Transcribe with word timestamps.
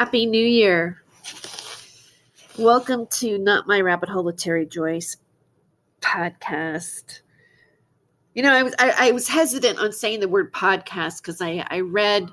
Happy 0.00 0.24
New 0.24 0.46
Year. 0.46 1.02
Welcome 2.56 3.06
to 3.18 3.36
Not 3.36 3.66
My 3.66 3.82
Rabbit 3.82 4.08
Hole 4.08 4.24
with 4.24 4.38
Tere 4.38 4.64
Joyce 4.64 5.18
podcast. 6.00 7.20
You 8.32 8.42
know, 8.42 8.50
I 8.50 8.62
was 8.62 8.74
I, 8.78 9.08
I 9.08 9.10
was 9.10 9.28
hesitant 9.28 9.78
on 9.78 9.92
saying 9.92 10.20
the 10.20 10.28
word 10.28 10.54
podcast 10.54 11.20
because 11.20 11.42
I, 11.42 11.66
I 11.68 11.80
read 11.80 12.30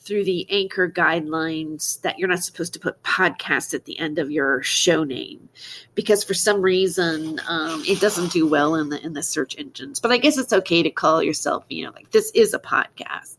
through 0.00 0.24
the 0.24 0.44
anchor 0.50 0.90
guidelines 0.90 2.00
that 2.00 2.18
you're 2.18 2.26
not 2.26 2.42
supposed 2.42 2.72
to 2.72 2.80
put 2.80 3.00
podcast 3.04 3.74
at 3.74 3.84
the 3.84 3.96
end 4.00 4.18
of 4.18 4.32
your 4.32 4.60
show 4.64 5.04
name 5.04 5.48
because 5.94 6.24
for 6.24 6.34
some 6.34 6.60
reason 6.60 7.40
um, 7.46 7.80
it 7.86 8.00
doesn't 8.00 8.32
do 8.32 8.44
well 8.44 8.74
in 8.74 8.88
the 8.88 9.00
in 9.06 9.12
the 9.12 9.22
search 9.22 9.56
engines. 9.56 10.00
But 10.00 10.10
I 10.10 10.18
guess 10.18 10.36
it's 10.36 10.52
okay 10.52 10.82
to 10.82 10.90
call 10.90 11.22
yourself, 11.22 11.64
you 11.68 11.84
know, 11.84 11.92
like 11.92 12.10
this 12.10 12.32
is 12.34 12.54
a 12.54 12.58
podcast. 12.58 13.36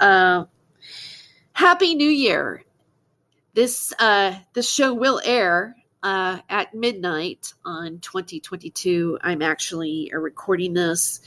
Uh, 0.00 0.46
Happy 1.52 1.94
New 1.94 2.10
Year! 2.10 2.64
This 3.60 3.92
uh, 3.98 4.36
this 4.54 4.72
show 4.72 4.94
will 4.94 5.20
air 5.22 5.76
uh, 6.02 6.38
at 6.48 6.72
midnight 6.72 7.52
on 7.62 7.98
2022. 7.98 9.18
I'm 9.20 9.42
actually 9.42 10.10
uh, 10.14 10.16
recording 10.16 10.72
this 10.72 11.20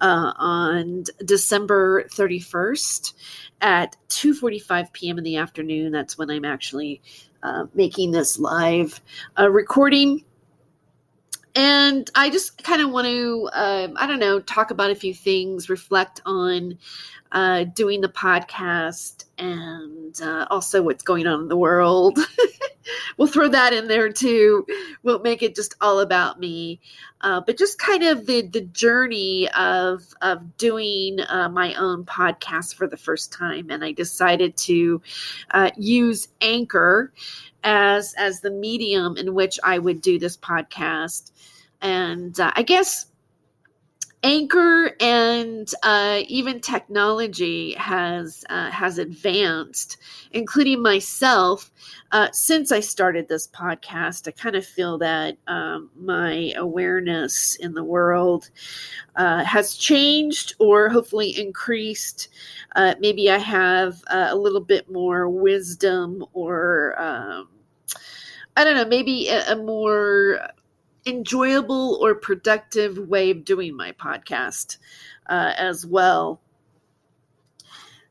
uh, 0.00 0.32
on 0.34 1.04
December 1.26 2.04
31st 2.04 3.12
at 3.60 3.98
2:45 4.08 4.94
p.m. 4.94 5.18
in 5.18 5.24
the 5.24 5.36
afternoon. 5.36 5.92
That's 5.92 6.16
when 6.16 6.30
I'm 6.30 6.46
actually 6.46 7.02
uh, 7.42 7.66
making 7.74 8.12
this 8.12 8.38
live 8.38 9.02
uh, 9.38 9.50
recording. 9.50 10.24
And 11.54 12.10
I 12.14 12.30
just 12.30 12.62
kind 12.64 12.82
of 12.82 12.90
want 12.90 13.06
to, 13.06 13.48
um, 13.52 13.92
I 13.96 14.06
don't 14.06 14.18
know, 14.18 14.40
talk 14.40 14.70
about 14.70 14.90
a 14.90 14.94
few 14.94 15.14
things, 15.14 15.70
reflect 15.70 16.20
on 16.26 16.78
uh, 17.30 17.64
doing 17.64 18.00
the 18.00 18.08
podcast 18.08 19.24
and 19.38 20.20
uh, 20.20 20.46
also 20.50 20.82
what's 20.82 21.04
going 21.04 21.26
on 21.26 21.42
in 21.42 21.48
the 21.48 21.56
world. 21.56 22.18
we'll 23.16 23.28
throw 23.28 23.48
that 23.48 23.72
in 23.72 23.88
there 23.88 24.10
too. 24.10 24.66
We'll 25.02 25.20
make 25.20 25.42
it 25.42 25.54
just 25.54 25.74
all 25.80 26.00
about 26.00 26.40
me, 26.40 26.80
uh, 27.20 27.40
but 27.40 27.58
just 27.58 27.78
kind 27.78 28.02
of 28.02 28.26
the 28.26 28.42
the 28.42 28.62
journey 28.62 29.48
of 29.50 30.02
of 30.22 30.56
doing 30.56 31.20
uh, 31.20 31.48
my 31.48 31.74
own 31.74 32.04
podcast 32.04 32.74
for 32.74 32.86
the 32.86 32.96
first 32.96 33.32
time, 33.32 33.70
and 33.70 33.84
I 33.84 33.92
decided 33.92 34.56
to 34.58 35.02
uh, 35.50 35.70
use 35.76 36.28
Anchor 36.40 37.12
as 37.62 38.14
as 38.18 38.40
the 38.40 38.50
medium 38.50 39.16
in 39.16 39.34
which 39.34 39.58
I 39.64 39.78
would 39.78 40.00
do 40.00 40.18
this 40.18 40.36
podcast, 40.36 41.32
and 41.80 42.38
uh, 42.38 42.52
I 42.54 42.62
guess 42.62 43.06
Anchor 44.24 44.96
and 45.00 45.70
uh, 45.82 46.22
even 46.28 46.58
technology 46.58 47.74
has 47.74 48.42
uh, 48.48 48.70
has 48.70 48.96
advanced, 48.96 49.98
including 50.32 50.80
myself. 50.80 51.70
Uh, 52.10 52.28
since 52.32 52.72
I 52.72 52.80
started 52.80 53.28
this 53.28 53.46
podcast, 53.46 54.26
I 54.26 54.30
kind 54.30 54.56
of 54.56 54.64
feel 54.64 54.96
that 54.98 55.36
um, 55.46 55.90
my 55.94 56.54
awareness 56.56 57.56
in 57.56 57.74
the 57.74 57.84
world 57.84 58.48
uh, 59.16 59.44
has 59.44 59.74
changed, 59.74 60.54
or 60.58 60.88
hopefully 60.88 61.38
increased. 61.38 62.30
Uh, 62.76 62.94
maybe 63.00 63.30
I 63.30 63.36
have 63.36 64.02
uh, 64.06 64.28
a 64.30 64.36
little 64.36 64.62
bit 64.62 64.90
more 64.90 65.28
wisdom, 65.28 66.24
or 66.32 66.98
um, 66.98 67.48
I 68.56 68.64
don't 68.64 68.76
know, 68.76 68.86
maybe 68.86 69.28
a, 69.28 69.52
a 69.52 69.56
more 69.56 70.40
enjoyable 71.06 71.98
or 72.00 72.14
productive 72.14 72.98
way 72.98 73.30
of 73.30 73.44
doing 73.44 73.76
my 73.76 73.92
podcast 73.92 74.78
uh, 75.28 75.52
as 75.56 75.86
well. 75.86 76.40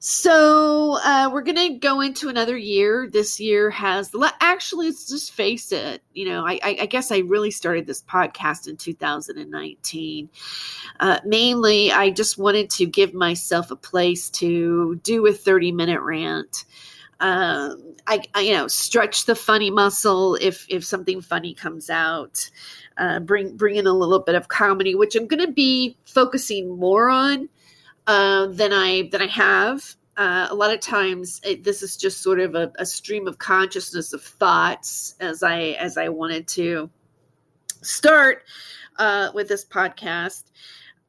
So 0.06 0.98
uh, 1.02 1.30
we're 1.32 1.44
to 1.56 1.78
go 1.80 2.02
into 2.02 2.28
another 2.28 2.58
year. 2.58 3.10
This 3.10 3.40
year 3.40 3.70
has 3.70 4.12
actually, 4.42 4.88
let's 4.88 5.08
just 5.08 5.32
face 5.32 5.72
it. 5.72 6.04
You 6.14 6.26
know, 6.26 6.46
I, 6.46 6.60
I 6.62 6.86
guess 6.88 7.10
I 7.10 7.20
really 7.20 7.52
started 7.52 7.88
this 7.88 8.04
podcast 8.04 8.68
in 8.68 8.76
2019. 8.76 10.30
Uh, 11.00 11.20
mainly, 11.26 11.90
I 11.94 12.10
just 12.10 12.38
wanted 12.38 12.70
to 12.72 12.86
give 12.86 13.14
myself 13.14 13.72
a 13.72 13.78
place 13.78 14.30
to 14.32 14.96
do 15.04 15.26
a 15.26 15.32
30 15.32 15.72
minute 15.72 16.02
rant 16.02 16.66
um, 17.24 17.96
I, 18.06 18.22
I, 18.36 18.42
you 18.42 18.54
know 18.54 18.68
stretch 18.68 19.26
the 19.26 19.36
funny 19.36 19.72
muscle 19.72 20.36
if 20.36 20.66
if 20.68 20.84
something 20.84 21.22
funny 21.22 21.54
comes 21.54 21.90
out 21.90 22.50
uh, 22.98 23.20
bring 23.20 23.56
bring 23.56 23.76
in 23.76 23.88
a 23.88 23.94
little 23.94 24.20
bit 24.20 24.36
of 24.36 24.48
comedy 24.48 24.96
which 24.96 25.16
i'm 25.16 25.28
going 25.28 25.46
to 25.46 25.52
be 25.52 25.98
focusing 26.06 26.78
more 26.78 27.10
on 27.10 27.50
uh, 28.08 28.48
than 28.48 28.74
i 28.74 29.10
than 29.12 29.22
i 29.22 29.28
have. 29.28 29.96
Uh, 30.16 30.48
a 30.52 30.54
lot 30.54 30.72
of 30.72 30.80
times 30.80 31.42
it, 31.44 31.64
this 31.64 31.82
is 31.82 31.98
just 31.98 32.22
sort 32.22 32.40
of 32.40 32.54
a, 32.54 32.72
a, 32.78 32.86
stream 32.86 33.28
of 33.28 33.40
consciousness 33.40 34.14
of 34.14 34.22
thoughts 34.22 35.16
as 35.20 35.42
i 35.42 35.60
as 35.80 35.98
i 35.98 36.08
wanted 36.08 36.48
to 36.48 36.88
start 37.82 38.44
uh, 38.98 39.32
with 39.34 39.48
this 39.48 39.66
podcast. 39.66 40.44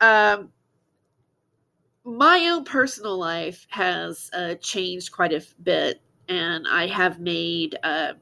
Um, 0.00 0.50
my 2.04 2.50
own 2.52 2.64
personal 2.64 3.16
life 3.16 3.66
has 3.70 4.30
uh, 4.34 4.54
changed 4.56 5.12
quite 5.12 5.32
a 5.32 5.42
bit, 5.62 6.00
and 6.28 6.66
I 6.68 6.86
have 6.86 7.18
made 7.18 7.78
uh, 7.82 8.14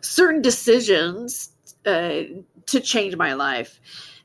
certain 0.00 0.40
decisions 0.40 1.51
uh, 1.86 2.22
to 2.66 2.80
change 2.80 3.16
my 3.16 3.34
life 3.34 3.80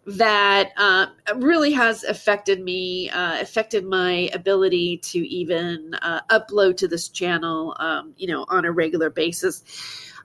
that 0.08 0.72
uh, 0.78 1.08
really 1.36 1.74
has 1.74 2.06
affected 2.06 2.62
me, 2.62 3.10
uh, 3.10 3.42
affected 3.42 3.86
my 3.86 4.30
ability 4.34 4.98
to 5.00 5.20
even 5.28 5.94
uh, 6.02 6.22
upload 6.32 6.78
to 6.78 6.88
this 6.88 7.10
channel, 7.10 7.76
um, 7.80 8.14
you 8.16 8.26
know, 8.26 8.46
on 8.48 8.64
a 8.64 8.72
regular 8.72 9.10
basis. 9.10 9.64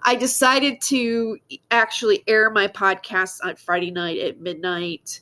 I 0.05 0.17
decided 0.17 0.81
to 0.83 1.39
actually 1.71 2.25
air 2.27 2.51
my 2.51 2.69
podcast 2.69 3.39
on 3.45 3.57
Friday 3.57 3.91
night 3.91 4.19
at 4.19 4.41
midnight. 4.41 5.21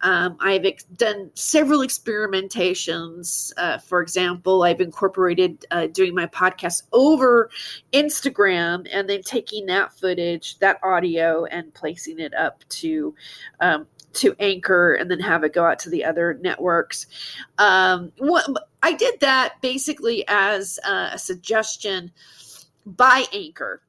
Um, 0.00 0.36
I've 0.40 0.64
ex- 0.64 0.84
done 0.84 1.30
several 1.34 1.80
experimentations. 1.80 3.52
Uh, 3.56 3.78
for 3.78 4.00
example, 4.00 4.62
I've 4.62 4.80
incorporated 4.80 5.64
uh, 5.70 5.86
doing 5.88 6.14
my 6.14 6.26
podcast 6.26 6.82
over 6.92 7.50
Instagram 7.92 8.88
and 8.92 9.08
then 9.08 9.22
taking 9.22 9.66
that 9.66 9.92
footage, 9.92 10.58
that 10.58 10.78
audio, 10.82 11.44
and 11.44 11.72
placing 11.74 12.18
it 12.18 12.34
up 12.34 12.64
to 12.70 13.14
um, 13.60 13.86
to 14.14 14.34
Anchor 14.38 14.94
and 14.94 15.10
then 15.10 15.20
have 15.20 15.44
it 15.44 15.54
go 15.54 15.64
out 15.64 15.78
to 15.80 15.90
the 15.90 16.04
other 16.04 16.34
networks. 16.34 17.06
Um, 17.58 18.12
I 18.82 18.92
did 18.92 19.20
that 19.20 19.54
basically 19.62 20.24
as 20.28 20.78
a 20.84 21.18
suggestion 21.18 22.10
by 22.84 23.24
Anchor 23.32 23.80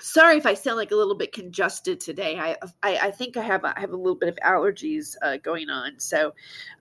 sorry 0.00 0.36
if 0.36 0.46
I 0.46 0.54
sound 0.54 0.76
like 0.76 0.90
a 0.90 0.96
little 0.96 1.14
bit 1.14 1.32
congested 1.32 2.00
today. 2.00 2.38
I 2.38 2.56
I, 2.82 2.98
I 2.98 3.10
think 3.10 3.36
I 3.36 3.42
have 3.42 3.64
I 3.64 3.78
have 3.78 3.92
a 3.92 3.96
little 3.96 4.16
bit 4.16 4.28
of 4.28 4.36
allergies 4.36 5.14
uh, 5.22 5.36
going 5.38 5.70
on, 5.70 5.98
so 5.98 6.34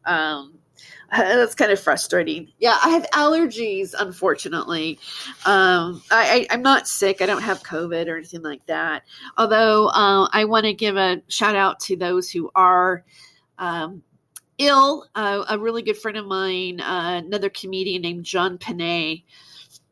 um, 0.05 0.57
that's 1.11 1.55
kind 1.55 1.71
of 1.71 1.79
frustrating. 1.79 2.51
Yeah, 2.59 2.77
I 2.83 2.89
have 2.89 3.09
allergies, 3.11 3.93
unfortunately. 3.97 4.99
Um, 5.45 6.01
I, 6.11 6.47
I 6.49 6.53
am 6.53 6.61
not 6.61 6.87
sick. 6.87 7.21
I 7.21 7.25
don't 7.25 7.41
have 7.41 7.63
COVID 7.63 8.07
or 8.07 8.17
anything 8.17 8.43
like 8.43 8.65
that. 8.67 9.03
Although 9.37 9.87
uh, 9.87 10.27
I 10.31 10.45
want 10.45 10.65
to 10.65 10.73
give 10.73 10.97
a 10.97 11.21
shout 11.27 11.55
out 11.55 11.79
to 11.81 11.95
those 11.95 12.29
who 12.29 12.49
are. 12.55 13.03
Um, 13.57 14.03
ill 14.57 15.07
uh, 15.15 15.45
a 15.49 15.57
really 15.57 15.81
good 15.81 15.97
friend 15.97 16.17
of 16.17 16.25
mine 16.25 16.81
uh, 16.81 17.21
another 17.25 17.49
comedian 17.49 18.01
named 18.01 18.25
john 18.25 18.57
panay 18.57 19.23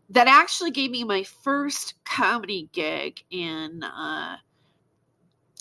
that 0.09 0.27
actually 0.27 0.71
gave 0.71 0.91
me 0.91 1.03
my 1.03 1.23
first 1.23 1.95
comedy 2.05 2.69
gig 2.71 3.23
in 3.29 3.83
uh, 3.83 4.37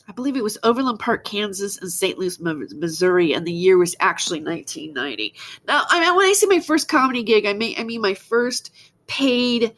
I 0.08 0.12
believe 0.12 0.36
it 0.36 0.44
was 0.44 0.56
Overland 0.62 1.00
Park, 1.00 1.24
Kansas, 1.24 1.78
and 1.78 1.90
St. 1.90 2.16
Louis, 2.16 2.38
Missouri, 2.40 3.32
and 3.32 3.44
the 3.44 3.52
year 3.52 3.76
was 3.76 3.96
actually 3.98 4.40
1990. 4.40 5.34
Now, 5.66 5.82
I 5.88 6.00
mean, 6.00 6.16
when 6.16 6.26
I 6.28 6.32
say 6.32 6.46
my 6.46 6.60
first 6.60 6.88
comedy 6.88 7.24
gig, 7.24 7.44
I 7.44 7.52
mean 7.52 7.74
I 7.78 7.84
mean 7.84 8.00
my 8.00 8.14
first 8.14 8.72
paid 9.06 9.74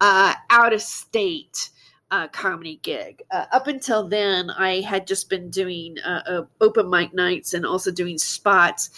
uh, 0.00 0.34
out 0.50 0.72
of 0.72 0.80
state 0.80 1.70
uh, 2.10 2.28
comedy 2.28 2.80
gig. 2.82 3.22
Uh, 3.30 3.44
up 3.52 3.66
until 3.66 4.08
then, 4.08 4.50
I 4.50 4.80
had 4.80 5.06
just 5.06 5.28
been 5.28 5.50
doing 5.50 5.98
uh, 5.98 6.22
uh, 6.26 6.42
open 6.62 6.88
mic 6.88 7.12
nights 7.12 7.52
and 7.52 7.66
also 7.66 7.90
doing 7.90 8.16
spots 8.16 8.90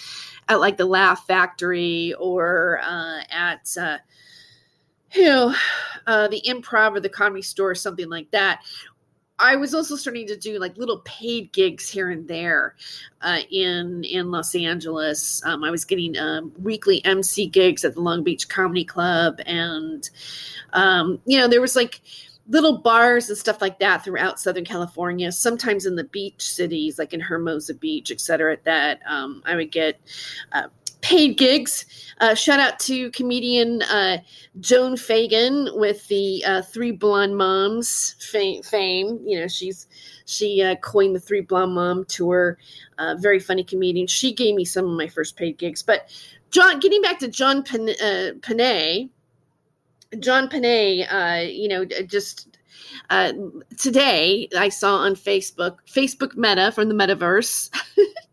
at 0.48 0.60
like 0.60 0.76
the 0.76 0.86
Laugh 0.86 1.26
Factory 1.26 2.14
or 2.14 2.80
uh, 2.84 3.22
at 3.30 3.76
you 5.14 5.24
know, 5.24 5.54
uh, 6.06 6.28
the 6.28 6.42
improv 6.46 6.96
or 6.96 7.00
the 7.00 7.08
comedy 7.08 7.42
store 7.42 7.70
or 7.70 7.74
something 7.74 8.08
like 8.08 8.30
that. 8.30 8.62
I 9.40 9.56
was 9.56 9.74
also 9.74 9.96
starting 9.96 10.26
to 10.26 10.36
do 10.36 10.58
like 10.58 10.76
little 10.76 10.98
paid 11.00 11.50
gigs 11.52 11.88
here 11.88 12.10
and 12.10 12.28
there 12.28 12.76
uh, 13.22 13.40
in 13.50 14.04
in 14.04 14.30
Los 14.30 14.54
Angeles. 14.54 15.42
Um, 15.46 15.64
I 15.64 15.70
was 15.70 15.84
getting 15.84 16.16
um, 16.18 16.52
weekly 16.58 17.02
MC 17.06 17.46
gigs 17.46 17.84
at 17.84 17.94
the 17.94 18.02
Long 18.02 18.22
Beach 18.22 18.48
Comedy 18.48 18.84
Club, 18.84 19.40
and 19.46 20.08
um, 20.74 21.18
you 21.24 21.38
know 21.38 21.48
there 21.48 21.62
was 21.62 21.74
like 21.74 22.02
little 22.48 22.78
bars 22.78 23.28
and 23.28 23.38
stuff 23.38 23.62
like 23.62 23.78
that 23.78 24.04
throughout 24.04 24.40
Southern 24.40 24.64
California. 24.64 25.32
Sometimes 25.32 25.86
in 25.86 25.96
the 25.96 26.04
beach 26.04 26.42
cities, 26.42 26.98
like 26.98 27.14
in 27.14 27.20
Hermosa 27.20 27.74
Beach, 27.74 28.10
et 28.10 28.20
cetera. 28.20 28.58
That 28.64 29.00
um, 29.08 29.42
I 29.46 29.56
would 29.56 29.70
get 29.72 29.98
uh, 30.52 30.68
paid 31.10 31.36
gigs. 31.36 31.84
Uh, 32.20 32.34
shout 32.36 32.60
out 32.60 32.78
to 32.78 33.10
comedian 33.10 33.82
uh, 33.82 34.18
Joan 34.60 34.96
Fagan 34.96 35.68
with 35.72 36.06
the 36.06 36.44
uh, 36.46 36.62
Three 36.62 36.92
Blonde 36.92 37.36
Moms 37.36 38.14
fame, 38.20 38.62
fame. 38.62 39.18
You 39.26 39.40
know, 39.40 39.48
she's 39.48 39.88
she 40.26 40.62
uh, 40.62 40.76
coined 40.76 41.16
the 41.16 41.20
Three 41.20 41.40
Blonde 41.40 41.74
Mom 41.74 42.04
tour. 42.04 42.58
Uh, 42.98 43.16
very 43.18 43.40
funny 43.40 43.64
comedian. 43.64 44.06
She 44.06 44.32
gave 44.32 44.54
me 44.54 44.64
some 44.64 44.84
of 44.84 44.96
my 44.96 45.08
first 45.08 45.36
paid 45.36 45.58
gigs. 45.58 45.82
But 45.82 46.08
John, 46.52 46.78
getting 46.78 47.02
back 47.02 47.18
to 47.20 47.28
John 47.28 47.64
uh, 47.68 48.30
Panay, 48.40 49.08
John 50.20 50.48
Panay, 50.48 51.48
you 51.52 51.68
know, 51.68 51.84
just 51.84 52.56
today 53.78 54.48
I 54.56 54.68
saw 54.68 54.96
on 54.98 55.16
Facebook, 55.16 55.78
Facebook 55.88 56.36
Meta 56.36 56.70
from 56.70 56.88
the 56.88 56.94
metaverse. 56.94 57.70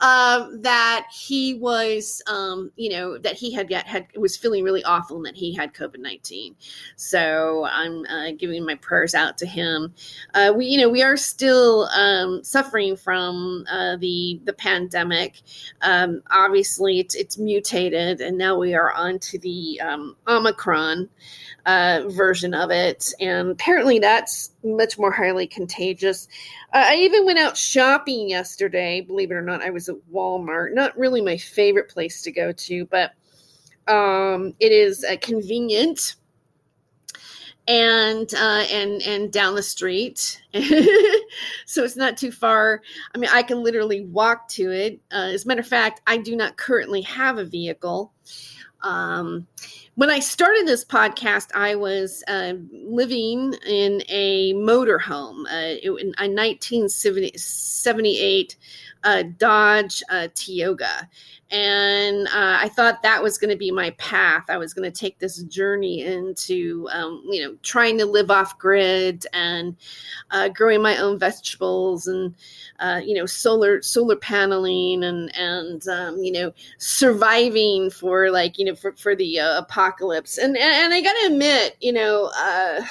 um, 0.00 0.60
that 0.62 1.06
he 1.12 1.54
was, 1.54 2.22
um, 2.26 2.70
you 2.76 2.90
know, 2.90 3.18
that 3.18 3.36
he 3.36 3.52
had 3.52 3.68
got, 3.68 3.86
had 3.86 4.06
was 4.16 4.36
feeling 4.36 4.64
really 4.64 4.84
awful 4.84 5.16
and 5.16 5.26
that 5.26 5.36
he 5.36 5.54
had 5.54 5.72
COVID 5.74 5.98
nineteen. 5.98 6.56
So 6.96 7.64
I'm 7.64 8.04
uh, 8.06 8.32
giving 8.36 8.64
my 8.66 8.74
prayers 8.74 9.14
out 9.14 9.38
to 9.38 9.46
him. 9.46 9.94
Uh, 10.34 10.52
we, 10.54 10.66
you 10.66 10.78
know, 10.78 10.88
we 10.88 11.02
are 11.02 11.16
still 11.16 11.84
um, 11.94 12.42
suffering 12.42 12.96
from 12.96 13.64
uh, 13.70 13.96
the 13.96 14.40
the 14.44 14.52
pandemic. 14.52 15.42
Um, 15.82 16.22
obviously, 16.30 17.00
it's 17.00 17.14
it's 17.14 17.38
mutated, 17.38 18.20
and 18.20 18.36
now 18.36 18.56
we 18.58 18.74
are 18.74 18.92
on 18.92 19.18
to 19.20 19.38
the 19.38 19.80
um, 19.80 20.16
Omicron 20.26 21.08
uh, 21.66 22.02
version 22.08 22.52
of 22.54 22.70
it, 22.70 23.12
and 23.20 23.50
apparently 23.50 23.98
that's 23.98 24.50
much 24.64 24.98
more 24.98 25.12
highly 25.12 25.46
contagious. 25.46 26.28
Uh, 26.72 26.84
I 26.88 26.96
even 26.96 27.24
went 27.26 27.38
out 27.38 27.56
shopping 27.56 28.30
yesterday. 28.30 29.00
Believe 29.00 29.30
it 29.30 29.34
or 29.34 29.42
not, 29.42 29.62
I 29.62 29.70
was 29.70 29.88
at 29.88 29.96
Walmart. 30.12 30.74
Not 30.74 30.96
really 30.98 31.20
my 31.20 31.36
favorite 31.36 31.88
place 31.88 32.22
to 32.22 32.32
go 32.32 32.52
to, 32.52 32.86
but 32.86 33.12
um, 33.86 34.54
it 34.60 34.72
is 34.72 35.04
uh, 35.04 35.16
convenient 35.20 36.16
and 37.66 38.32
uh, 38.34 38.64
and 38.70 39.02
and 39.02 39.32
down 39.32 39.54
the 39.54 39.62
street, 39.62 40.42
so 41.66 41.82
it's 41.82 41.96
not 41.96 42.16
too 42.16 42.30
far. 42.30 42.82
I 43.14 43.18
mean, 43.18 43.30
I 43.32 43.42
can 43.42 43.62
literally 43.62 44.04
walk 44.04 44.48
to 44.50 44.70
it. 44.70 45.00
Uh, 45.10 45.30
as 45.32 45.44
a 45.44 45.48
matter 45.48 45.60
of 45.60 45.66
fact, 45.66 46.02
I 46.06 46.18
do 46.18 46.36
not 46.36 46.56
currently 46.56 47.02
have 47.02 47.38
a 47.38 47.44
vehicle. 47.44 48.12
Um, 48.82 49.46
when 49.96 50.10
I 50.10 50.18
started 50.18 50.66
this 50.66 50.84
podcast, 50.84 51.50
I 51.54 51.76
was 51.76 52.24
uh, 52.26 52.54
living 52.72 53.54
in 53.64 54.02
a 54.08 54.52
motorhome, 54.54 55.44
uh, 55.46 55.76
in 55.82 56.12
a 56.18 56.26
1978 56.28 58.56
uh, 59.04 59.22
Dodge 59.38 60.02
uh, 60.10 60.28
Tioga. 60.34 61.08
And 61.50 62.26
uh, 62.28 62.58
I 62.60 62.68
thought 62.70 63.02
that 63.02 63.22
was 63.22 63.38
going 63.38 63.50
to 63.50 63.56
be 63.56 63.70
my 63.70 63.90
path. 63.90 64.46
I 64.48 64.56
was 64.56 64.74
going 64.74 64.90
to 64.90 64.98
take 64.98 65.18
this 65.18 65.42
journey 65.44 66.02
into, 66.02 66.88
um, 66.90 67.22
you 67.30 67.44
know, 67.44 67.56
trying 67.62 67.96
to 67.98 68.06
live 68.06 68.30
off 68.30 68.58
grid 68.58 69.24
and 69.32 69.76
uh, 70.32 70.48
growing 70.48 70.82
my 70.82 70.96
own 70.96 71.18
vegetables 71.18 72.08
and, 72.08 72.34
uh, 72.80 73.00
you 73.04 73.14
know, 73.14 73.26
solar 73.26 73.82
solar 73.82 74.16
paneling 74.16 75.04
and 75.04 75.32
and 75.36 75.86
um, 75.86 76.18
you 76.18 76.32
know, 76.32 76.52
surviving 76.78 77.90
for 77.90 78.30
like 78.30 78.58
you 78.58 78.64
know 78.64 78.74
for 78.74 78.92
for 78.92 79.14
the 79.14 79.38
uh, 79.38 79.58
apocalypse. 79.58 80.38
And 80.38 80.56
and 80.56 80.92
I 80.92 81.00
got 81.02 81.12
to 81.12 81.26
admit, 81.26 81.76
you 81.80 81.92
know. 81.92 82.32
Uh, 82.36 82.82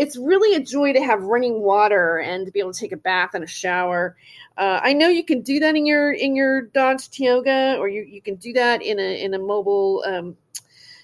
it's 0.00 0.16
really 0.16 0.56
a 0.56 0.64
joy 0.64 0.94
to 0.94 1.04
have 1.04 1.22
running 1.24 1.60
water 1.60 2.20
and 2.20 2.46
to 2.46 2.52
be 2.52 2.58
able 2.58 2.72
to 2.72 2.80
take 2.80 2.92
a 2.92 2.96
bath 2.96 3.34
and 3.34 3.44
a 3.44 3.46
shower. 3.46 4.16
Uh, 4.60 4.78
I 4.82 4.92
know 4.92 5.08
you 5.08 5.24
can 5.24 5.40
do 5.40 5.58
that 5.58 5.74
in 5.74 5.86
your 5.86 6.12
in 6.12 6.36
your 6.36 6.60
Dodge 6.60 7.08
Tioga, 7.08 7.76
or 7.78 7.88
you, 7.88 8.02
you 8.02 8.20
can 8.20 8.34
do 8.36 8.52
that 8.52 8.82
in 8.82 9.00
a 9.00 9.24
in 9.24 9.32
a 9.32 9.38
mobile, 9.38 10.04
um, 10.06 10.36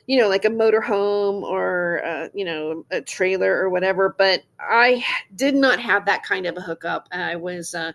you 0.07 0.21
know, 0.21 0.29
like 0.29 0.45
a 0.45 0.51
motorhome 0.51 1.41
or 1.41 2.05
uh, 2.05 2.29
you 2.35 2.45
know 2.45 2.85
a 2.91 3.01
trailer 3.01 3.57
or 3.57 3.71
whatever. 3.71 4.15
But 4.19 4.43
I 4.61 5.03
did 5.35 5.55
not 5.55 5.81
have 5.81 6.05
that 6.05 6.23
kind 6.23 6.45
of 6.45 6.57
a 6.59 6.61
hookup. 6.61 7.09
I 7.11 7.37
was. 7.37 7.75
Uh, 7.75 7.93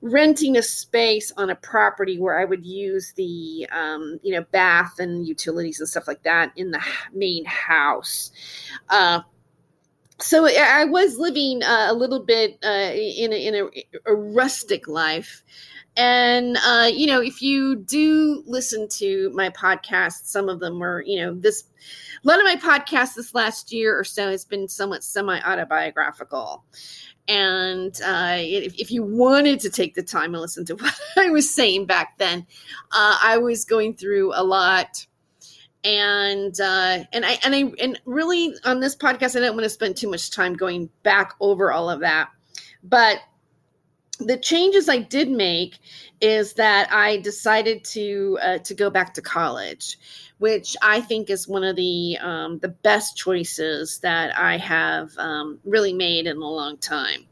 renting 0.00 0.56
a 0.56 0.62
space 0.62 1.32
on 1.36 1.50
a 1.50 1.56
property 1.56 2.18
where 2.20 2.38
I 2.38 2.44
would 2.44 2.64
use 2.64 3.12
the, 3.16 3.66
um, 3.72 4.20
you 4.22 4.32
know, 4.32 4.44
bath 4.52 5.00
and 5.00 5.26
utilities 5.26 5.80
and 5.80 5.88
stuff 5.88 6.06
like 6.06 6.22
that 6.22 6.52
in 6.56 6.70
the 6.70 6.80
main 7.12 7.44
house. 7.44 8.30
So 10.20 10.48
I 10.48 10.84
was 10.84 11.16
living 11.16 11.62
uh, 11.62 11.86
a 11.90 11.94
little 11.94 12.24
bit 12.24 12.58
uh, 12.64 12.92
in, 12.92 13.32
a, 13.32 13.46
in 13.46 13.54
a, 13.54 14.10
a, 14.10 14.14
rustic 14.14 14.88
life. 14.88 15.44
And, 15.96 16.56
uh, 16.64 16.90
you 16.92 17.06
know, 17.06 17.20
if 17.20 17.40
you 17.40 17.76
do 17.76 18.42
listen 18.44 18.88
to 18.98 19.30
my 19.32 19.50
podcast, 19.50 20.24
some 20.24 20.48
of 20.48 20.58
them 20.58 20.80
were, 20.80 21.04
you 21.06 21.20
know, 21.20 21.34
this, 21.34 21.64
a 22.24 22.26
lot 22.26 22.40
of 22.40 22.44
my 22.44 22.56
podcasts 22.56 23.14
this 23.14 23.32
last 23.32 23.72
year 23.72 23.96
or 23.96 24.02
so 24.02 24.30
has 24.30 24.44
been 24.44 24.66
somewhat 24.66 25.04
semi 25.04 25.40
autobiographical. 25.40 26.64
And 27.28 27.94
uh, 28.04 28.36
if, 28.38 28.74
if, 28.76 28.90
you 28.90 29.04
wanted 29.04 29.60
to 29.60 29.70
take 29.70 29.94
the 29.94 30.02
time 30.02 30.34
and 30.34 30.40
listen 30.40 30.64
to 30.66 30.74
what 30.76 30.98
I 31.16 31.30
was 31.30 31.52
saying 31.52 31.86
back 31.86 32.18
then, 32.18 32.46
uh, 32.90 33.18
I 33.22 33.38
was 33.38 33.64
going 33.64 33.94
through 33.94 34.32
a 34.34 34.42
lot 34.42 35.06
and 35.84 36.58
uh, 36.60 37.04
and 37.12 37.24
I 37.24 37.38
and 37.44 37.54
I 37.54 37.72
and 37.80 38.00
really 38.04 38.54
on 38.64 38.80
this 38.80 38.96
podcast, 38.96 39.36
I 39.36 39.40
don't 39.40 39.54
want 39.54 39.64
to 39.64 39.70
spend 39.70 39.96
too 39.96 40.10
much 40.10 40.30
time 40.30 40.54
going 40.54 40.90
back 41.02 41.34
over 41.40 41.72
all 41.72 41.90
of 41.90 42.00
that, 42.00 42.30
but 42.82 43.20
the 44.18 44.36
changes 44.36 44.88
I 44.88 44.98
did 44.98 45.30
make 45.30 45.78
is 46.20 46.54
that 46.54 46.92
I 46.92 47.18
decided 47.18 47.84
to 47.84 48.38
uh, 48.42 48.58
to 48.58 48.74
go 48.74 48.90
back 48.90 49.14
to 49.14 49.22
college, 49.22 49.96
which 50.38 50.76
I 50.82 51.00
think 51.00 51.30
is 51.30 51.46
one 51.46 51.62
of 51.62 51.76
the 51.76 52.18
um, 52.20 52.58
the 52.58 52.68
best 52.68 53.16
choices 53.16 53.98
that 54.00 54.36
I 54.36 54.56
have 54.56 55.16
um, 55.18 55.60
really 55.64 55.92
made 55.92 56.26
in 56.26 56.36
a 56.36 56.40
long 56.40 56.78
time. 56.78 57.26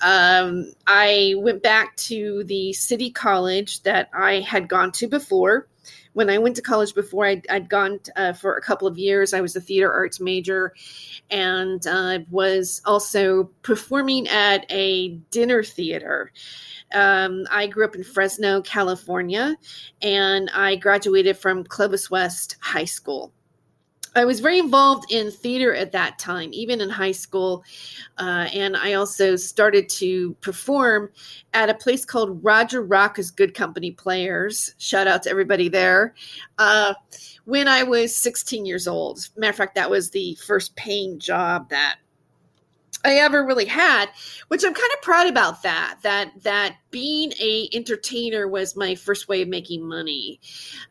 Um, 0.00 0.72
I 0.86 1.34
went 1.36 1.62
back 1.62 1.96
to 1.96 2.42
the 2.44 2.72
city 2.72 3.10
college 3.10 3.82
that 3.84 4.10
I 4.12 4.40
had 4.40 4.68
gone 4.68 4.92
to 4.92 5.06
before 5.06 5.68
when 6.12 6.30
I 6.30 6.38
went 6.38 6.56
to 6.56 6.62
college 6.62 6.94
before, 6.94 7.26
I'd, 7.26 7.46
I'd 7.48 7.68
gone 7.68 8.00
uh, 8.16 8.32
for 8.32 8.56
a 8.56 8.62
couple 8.62 8.88
of 8.88 8.98
years. 8.98 9.34
I 9.34 9.40
was 9.40 9.56
a 9.56 9.60
theater 9.60 9.92
arts 9.92 10.20
major 10.20 10.74
and 11.30 11.86
uh, 11.86 12.20
was 12.30 12.82
also 12.84 13.44
performing 13.62 14.28
at 14.28 14.64
a 14.70 15.10
dinner 15.30 15.62
theater. 15.62 16.32
Um, 16.92 17.46
I 17.50 17.66
grew 17.66 17.84
up 17.84 17.94
in 17.94 18.04
Fresno, 18.04 18.62
California, 18.62 19.56
and 20.00 20.50
I 20.54 20.76
graduated 20.76 21.36
from 21.36 21.64
Clovis 21.64 22.10
West 22.10 22.56
High 22.60 22.86
School. 22.86 23.32
I 24.14 24.24
was 24.24 24.40
very 24.40 24.58
involved 24.58 25.12
in 25.12 25.30
theater 25.30 25.74
at 25.74 25.92
that 25.92 26.18
time, 26.18 26.50
even 26.52 26.80
in 26.80 26.88
high 26.90 27.12
school. 27.12 27.64
Uh, 28.18 28.48
and 28.52 28.76
I 28.76 28.94
also 28.94 29.36
started 29.36 29.88
to 29.90 30.34
perform 30.40 31.10
at 31.54 31.70
a 31.70 31.74
place 31.74 32.04
called 32.04 32.42
Roger 32.42 32.82
Rocka's 32.82 33.30
Good 33.30 33.54
Company 33.54 33.90
Players. 33.90 34.74
Shout 34.78 35.06
out 35.06 35.22
to 35.24 35.30
everybody 35.30 35.68
there. 35.68 36.14
Uh, 36.58 36.94
when 37.44 37.66
I 37.66 37.82
was 37.82 38.14
16 38.14 38.66
years 38.66 38.86
old. 38.86 39.26
Matter 39.36 39.50
of 39.50 39.56
fact, 39.56 39.74
that 39.76 39.88
was 39.88 40.10
the 40.10 40.34
first 40.46 40.76
paying 40.76 41.18
job 41.18 41.70
that 41.70 41.96
I 43.04 43.14
ever 43.14 43.44
really 43.44 43.64
had, 43.64 44.06
which 44.48 44.64
I'm 44.64 44.74
kind 44.74 44.90
of 44.96 45.02
proud 45.02 45.28
about 45.28 45.62
that. 45.62 45.98
That 46.02 46.32
that 46.42 46.76
being 46.90 47.32
a 47.40 47.68
entertainer 47.72 48.48
was 48.48 48.76
my 48.76 48.94
first 48.94 49.28
way 49.28 49.42
of 49.42 49.48
making 49.48 49.86
money, 49.86 50.40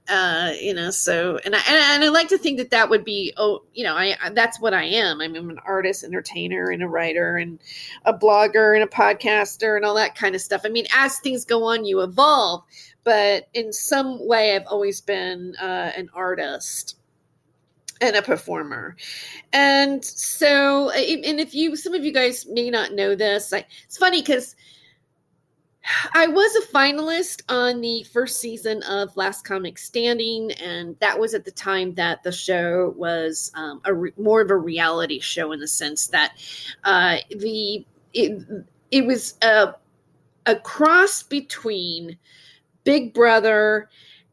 uh, 0.08 0.54
you 0.60 0.74
know. 0.74 0.90
So 0.92 1.40
and 1.44 1.56
I 1.56 1.62
and 1.68 2.04
I 2.04 2.10
like 2.10 2.30
to 2.30 2.38
think 2.38 2.58
that 2.58 2.72
that 2.72 2.90
would 2.90 3.04
be 3.04 3.34
oh 3.38 3.64
you 3.74 3.84
know 3.84 3.96
I 3.96 4.16
that's 4.34 4.60
what 4.60 4.74
I 4.74 4.84
am. 4.84 5.22
I'm 5.22 5.36
an 5.36 5.60
artist, 5.66 6.04
entertainer, 6.04 6.70
and 6.70 6.82
a 6.82 6.88
writer, 6.88 7.38
and 7.38 7.60
a 8.06 8.14
blogger, 8.14 8.74
and 8.74 8.84
a 8.84 8.88
podcaster, 8.88 9.76
and 9.76 9.86
all 9.86 9.96
that 9.96 10.16
kind 10.16 10.36
of 10.36 10.42
stuff. 10.42 10.62
I 10.64 10.70
mean, 10.70 10.88
as 10.96 11.20
things 11.20 11.46
go 11.46 11.64
on, 11.66 11.86
you 11.86 12.02
evolve, 12.02 12.64
but 13.04 13.48
in 13.54 13.74
some 13.74 14.26
way, 14.26 14.56
I've 14.56 14.68
always 14.68 15.02
been 15.02 15.56
uh, 15.62 15.92
an 15.96 16.10
artist 16.14 16.97
and 18.01 18.16
a 18.16 18.22
performer. 18.22 18.96
And 19.54 20.04
so, 20.04 20.89
and 20.92 21.39
if 21.39 21.54
you, 21.54 21.75
some 21.75 21.94
of 21.94 22.04
you 22.04 22.12
guys 22.12 22.46
may 22.50 22.70
not 22.70 22.94
know 22.94 23.16
this, 23.16 23.54
I, 23.54 23.66
it's 23.86 23.98
funny 23.98 24.22
because 24.22 24.56
I 26.13 26.27
was 26.27 26.56
a 26.56 26.68
finalist 26.68 27.44
on 27.50 27.82
the 27.82 28.04
first 28.04 28.39
season 28.39 28.84
of 28.84 29.16
Last 29.16 29.46
Comic 29.46 29.77
Standing, 29.77 30.51
and 30.54 30.98
that 31.00 31.18
was 31.18 31.34
at 31.34 31.46
the 31.46 31.51
time 31.51 31.94
that 31.94 32.24
the 32.24 32.32
show 32.32 32.94
was 32.98 33.51
um, 33.56 33.82
a 33.86 33.94
re- 33.94 34.12
more 34.18 34.42
of 34.42 34.51
a 34.51 34.58
reality 34.58 35.20
show 35.20 35.54
in 35.54 35.60
the 35.60 35.68
sense 35.68 36.08
that 36.08 36.34
uh, 36.84 37.18
the 37.30 37.86
it, 38.13 38.66
it 38.92 39.06
was 39.06 39.36
a 39.42 39.75
a 40.46 40.56
cross 40.58 41.24
between 41.24 42.18
Big 42.84 43.13
Brother 43.13 43.89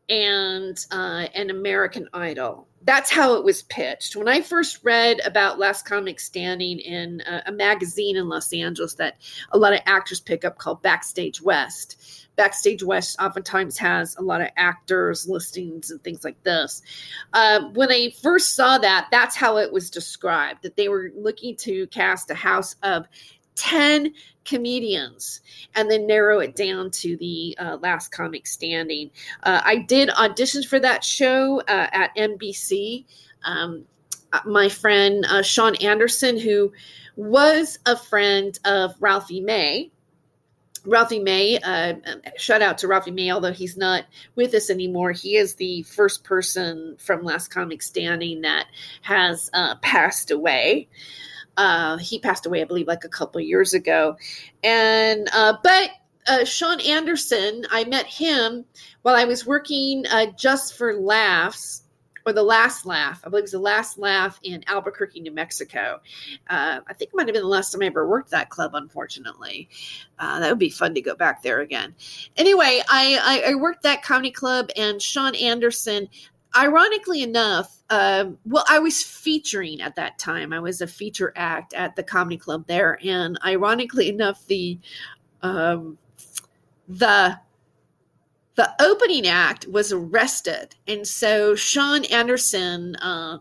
and 0.08 0.84
uh, 0.90 1.26
an 1.34 1.50
American 1.50 2.08
Idol 2.12 2.66
that's 2.84 3.10
how 3.10 3.34
it 3.34 3.44
was 3.44 3.62
pitched. 3.62 4.14
When 4.14 4.28
I 4.28 4.40
first 4.40 4.80
read 4.82 5.20
about 5.24 5.58
Last 5.58 5.86
Comic 5.86 6.20
Standing 6.20 6.78
in 6.78 7.22
a, 7.26 7.44
a, 7.46 7.52
magazine 7.52 8.16
in 8.16 8.28
Los 8.28 8.52
Angeles 8.52 8.94
that 8.94 9.16
a 9.52 9.58
lot 9.58 9.72
of 9.72 9.80
actors 9.86 10.20
pick 10.20 10.44
up 10.44 10.58
called 10.58 10.82
Backstage 10.82 11.40
West, 11.40 12.24
Backstage 12.36 12.82
West 12.82 13.16
oftentimes 13.20 13.78
has 13.78 14.16
a 14.16 14.22
lot 14.22 14.40
of 14.40 14.48
actors 14.56 15.28
listings 15.28 15.90
and 15.90 16.02
things 16.02 16.24
like 16.24 16.42
this. 16.42 16.82
Uh, 17.32 17.68
when 17.74 17.90
I 17.90 18.10
first 18.22 18.54
saw 18.54 18.78
that, 18.78 19.08
that's 19.10 19.36
how 19.36 19.58
it 19.58 19.72
was 19.72 19.90
described 19.90 20.62
that 20.62 20.76
they 20.76 20.88
were 20.88 21.10
looking 21.14 21.56
to 21.58 21.86
cast 21.88 22.30
a 22.30 22.34
house 22.34 22.76
of 22.82 23.06
10 23.56 24.12
comedians 24.44 25.40
and 25.74 25.90
then 25.90 26.06
narrow 26.06 26.40
it 26.40 26.54
down 26.54 26.90
to 26.90 27.16
the 27.16 27.56
uh, 27.58 27.78
last 27.80 28.08
comic 28.08 28.46
standing. 28.46 29.10
Uh, 29.42 29.60
I 29.64 29.78
did 29.78 30.10
auditions 30.10 30.66
for 30.66 30.78
that 30.80 31.02
show 31.02 31.60
uh, 31.60 31.88
at 31.92 32.14
NBC. 32.16 33.04
Um, 33.44 33.84
uh, 34.32 34.40
my 34.46 34.68
friend 34.68 35.24
uh, 35.28 35.42
Sean 35.42 35.74
Anderson, 35.76 36.38
who 36.38 36.72
was 37.16 37.78
a 37.86 37.96
friend 37.96 38.58
of 38.64 38.94
Ralphie 39.00 39.40
May, 39.40 39.90
Ralphie 40.86 41.20
May, 41.20 41.58
uh, 41.60 41.94
shout 42.36 42.60
out 42.60 42.76
to 42.78 42.88
Ralphie 42.88 43.10
May, 43.10 43.30
although 43.30 43.52
he's 43.52 43.78
not 43.78 44.04
with 44.34 44.52
us 44.52 44.68
anymore. 44.68 45.12
He 45.12 45.36
is 45.36 45.54
the 45.54 45.82
first 45.84 46.24
person 46.24 46.96
from 46.98 47.22
Last 47.22 47.48
Comic 47.48 47.80
Standing 47.80 48.42
that 48.42 48.66
has 49.00 49.50
passed 49.80 50.30
away. 50.30 50.88
Uh, 51.56 51.96
he 51.98 52.18
passed 52.18 52.46
away, 52.46 52.62
I 52.62 52.64
believe, 52.64 52.86
like 52.88 53.04
a 53.04 53.08
couple 53.08 53.40
years 53.40 53.74
ago. 53.74 54.16
And 54.62 55.28
uh, 55.32 55.56
but 55.62 55.90
uh, 56.26 56.44
Sean 56.44 56.80
Anderson, 56.80 57.64
I 57.70 57.84
met 57.84 58.06
him 58.06 58.64
while 59.02 59.14
I 59.14 59.24
was 59.24 59.46
working 59.46 60.06
uh, 60.06 60.26
just 60.36 60.76
for 60.76 60.94
laughs. 60.94 61.82
Or 62.26 62.32
the 62.32 62.42
last 62.42 62.86
laugh, 62.86 63.20
I 63.22 63.28
believe 63.28 63.42
it 63.42 63.42
was 63.42 63.50
the 63.50 63.58
last 63.58 63.98
laugh 63.98 64.40
in 64.42 64.64
Albuquerque, 64.66 65.20
New 65.20 65.30
Mexico. 65.30 66.00
Uh, 66.48 66.80
I 66.88 66.94
think 66.94 67.10
it 67.10 67.14
might 67.14 67.26
have 67.26 67.34
been 67.34 67.42
the 67.42 67.48
last 67.48 67.70
time 67.70 67.82
I 67.82 67.84
ever 67.84 68.08
worked 68.08 68.30
that 68.30 68.48
club. 68.48 68.70
Unfortunately, 68.74 69.68
uh, 70.18 70.40
that 70.40 70.48
would 70.48 70.58
be 70.58 70.70
fun 70.70 70.94
to 70.94 71.02
go 71.02 71.14
back 71.14 71.42
there 71.42 71.60
again. 71.60 71.94
Anyway, 72.38 72.80
I, 72.88 73.42
I, 73.46 73.50
I 73.50 73.54
worked 73.56 73.82
that 73.82 74.02
comedy 74.02 74.30
club, 74.30 74.70
and 74.74 75.02
Sean 75.02 75.34
Anderson 75.34 76.08
ironically 76.56 77.22
enough, 77.22 77.82
um, 77.90 78.38
well, 78.44 78.64
I 78.68 78.78
was 78.78 79.02
featuring 79.02 79.80
at 79.80 79.96
that 79.96 80.18
time. 80.18 80.52
I 80.52 80.60
was 80.60 80.80
a 80.80 80.86
feature 80.86 81.32
act 81.36 81.74
at 81.74 81.96
the 81.96 82.02
comedy 82.02 82.36
club 82.36 82.66
there, 82.66 82.98
and 83.04 83.38
ironically 83.44 84.08
enough, 84.08 84.46
the 84.46 84.78
um, 85.42 85.98
the 86.88 87.38
the 88.56 88.70
opening 88.80 89.26
act 89.26 89.66
was 89.68 89.92
arrested, 89.92 90.74
and 90.86 91.06
so 91.06 91.54
Sean 91.54 92.04
Anderson 92.06 92.96
uh, 92.96 93.38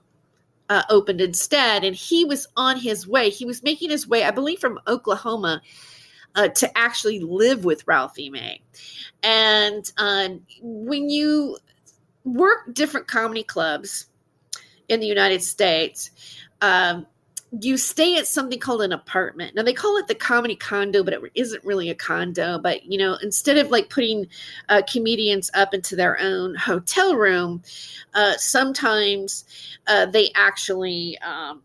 uh, 0.69 0.83
opened 0.89 1.21
instead, 1.21 1.83
and 1.83 1.95
he 1.95 2.25
was 2.25 2.47
on 2.57 2.77
his 2.77 3.07
way. 3.07 3.29
He 3.29 3.45
was 3.45 3.63
making 3.63 3.89
his 3.91 4.07
way, 4.07 4.23
I 4.23 4.31
believe, 4.31 4.59
from 4.59 4.79
Oklahoma. 4.87 5.61
Uh, 6.35 6.47
to 6.47 6.75
actually 6.75 7.19
live 7.19 7.63
with 7.63 7.85
Ralphie 7.85 8.31
May. 8.31 8.59
And 9.21 9.91
uh, 9.99 10.29
when 10.63 11.07
you 11.07 11.59
work 12.23 12.73
different 12.73 13.07
comedy 13.07 13.43
clubs 13.43 14.07
in 14.89 14.99
the 14.99 15.07
United 15.07 15.41
States, 15.43 16.11
um, 16.61 17.05
you 17.61 17.77
stay 17.77 18.17
at 18.17 18.25
something 18.25 18.59
called 18.59 18.81
an 18.81 18.91
apartment. 18.91 19.53
Now 19.55 19.61
they 19.61 19.73
call 19.73 19.97
it 19.97 20.07
the 20.07 20.15
comedy 20.15 20.55
condo, 20.55 21.03
but 21.03 21.13
it 21.13 21.21
isn't 21.35 21.63
really 21.63 21.89
a 21.89 21.95
condo. 21.95 22.57
But 22.57 22.85
you 22.85 22.97
know, 22.97 23.17
instead 23.21 23.57
of 23.57 23.69
like 23.69 23.89
putting 23.89 24.27
uh, 24.69 24.81
comedians 24.91 25.51
up 25.53 25.73
into 25.73 25.95
their 25.95 26.19
own 26.19 26.55
hotel 26.55 27.15
room, 27.15 27.61
uh, 28.15 28.33
sometimes 28.37 29.45
uh, 29.85 30.07
they 30.07 30.31
actually 30.33 31.17
um, 31.19 31.61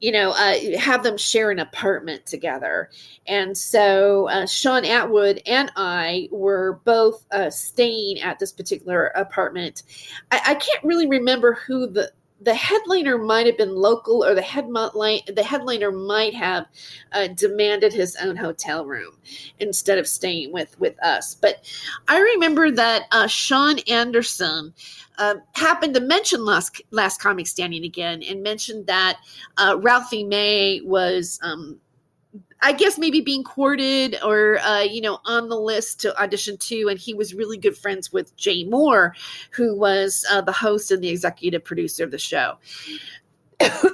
you 0.00 0.10
know, 0.10 0.30
uh, 0.30 0.78
have 0.78 1.02
them 1.02 1.16
share 1.16 1.50
an 1.50 1.58
apartment 1.58 2.24
together. 2.24 2.90
And 3.26 3.56
so 3.56 4.28
uh, 4.28 4.46
Shawn 4.46 4.82
Attwood 4.82 5.42
and 5.46 5.70
I 5.76 6.28
were 6.32 6.80
both 6.84 7.26
uh, 7.30 7.50
staying 7.50 8.20
at 8.20 8.38
this 8.38 8.52
particular 8.52 9.06
apartment. 9.08 9.82
I, 10.30 10.40
I, 10.46 10.54
can't 10.54 10.82
really 10.84 11.06
remember 11.06 11.52
who 11.52 11.86
the 11.86 12.10
the 12.40 12.54
headliner 12.54 13.18
might 13.18 13.46
have 13.46 13.58
been 13.58 13.74
local, 13.74 14.24
or 14.24 14.34
the 14.34 14.42
headline 14.42 15.20
the 15.26 15.42
headliner 15.42 15.92
might 15.92 16.34
have 16.34 16.66
uh, 17.12 17.28
demanded 17.28 17.92
his 17.92 18.16
own 18.16 18.36
hotel 18.36 18.86
room 18.86 19.16
instead 19.58 19.98
of 19.98 20.06
staying 20.06 20.52
with 20.52 20.78
with 20.80 21.00
us. 21.02 21.34
But 21.34 21.64
I 22.08 22.18
remember 22.18 22.70
that 22.70 23.04
uh, 23.12 23.26
Sean 23.26 23.78
Anderson 23.80 24.72
uh, 25.18 25.36
happened 25.52 25.94
to 25.94 26.00
mention 26.00 26.44
last 26.44 26.80
last 26.90 27.20
comic 27.20 27.46
standing 27.46 27.84
again, 27.84 28.22
and 28.22 28.42
mentioned 28.42 28.86
that 28.86 29.18
uh, 29.56 29.76
Ralphie 29.80 30.24
May 30.24 30.80
was. 30.80 31.38
Um, 31.42 31.78
I 32.62 32.72
guess 32.72 32.98
maybe 32.98 33.20
being 33.20 33.42
courted 33.42 34.16
or 34.24 34.58
uh, 34.60 34.80
you 34.82 35.00
know 35.00 35.20
on 35.24 35.48
the 35.48 35.56
list 35.56 36.00
to 36.00 36.20
audition 36.20 36.56
too, 36.58 36.88
and 36.90 36.98
he 36.98 37.14
was 37.14 37.34
really 37.34 37.56
good 37.56 37.76
friends 37.76 38.12
with 38.12 38.36
Jay 38.36 38.64
Mohr, 38.64 39.12
who 39.50 39.74
was 39.74 40.24
uh, 40.30 40.40
the 40.40 40.52
host 40.52 40.90
and 40.90 41.02
the 41.02 41.08
executive 41.08 41.64
producer 41.64 42.04
of 42.04 42.10
the 42.10 42.18
show. 42.18 42.56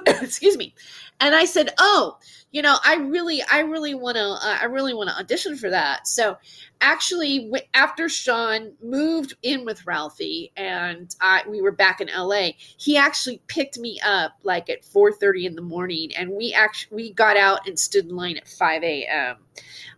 Excuse 0.22 0.56
me, 0.58 0.74
and 1.20 1.34
I 1.34 1.46
said, 1.46 1.70
"Oh, 1.78 2.18
you 2.52 2.62
know, 2.62 2.78
I 2.84 2.96
really, 2.96 3.42
I 3.50 3.60
really 3.60 3.94
want 3.94 4.16
to, 4.16 4.24
uh, 4.24 4.58
I 4.60 4.66
really 4.66 4.94
want 4.94 5.10
to 5.10 5.16
audition 5.16 5.56
for 5.56 5.70
that." 5.70 6.06
So, 6.06 6.38
actually, 6.80 7.50
after 7.74 8.08
Sean 8.08 8.72
moved 8.82 9.34
in 9.42 9.64
with 9.64 9.86
Ralphie 9.86 10.52
and 10.56 11.14
I, 11.20 11.42
we 11.48 11.60
were 11.62 11.72
back 11.72 12.00
in 12.00 12.08
LA, 12.08 12.50
he 12.78 12.96
actually 12.96 13.42
picked 13.48 13.78
me 13.78 14.00
up 14.04 14.34
like 14.44 14.70
at 14.70 14.84
four 14.84 15.12
thirty 15.12 15.46
in 15.46 15.56
the 15.56 15.62
morning, 15.62 16.12
and 16.16 16.30
we 16.30 16.52
actually 16.54 16.96
we 16.96 17.12
got 17.12 17.36
out 17.36 17.66
and 17.68 17.78
stood 17.78 18.06
in 18.06 18.16
line 18.16 18.36
at 18.36 18.48
five 18.48 18.82
a.m. 18.84 19.36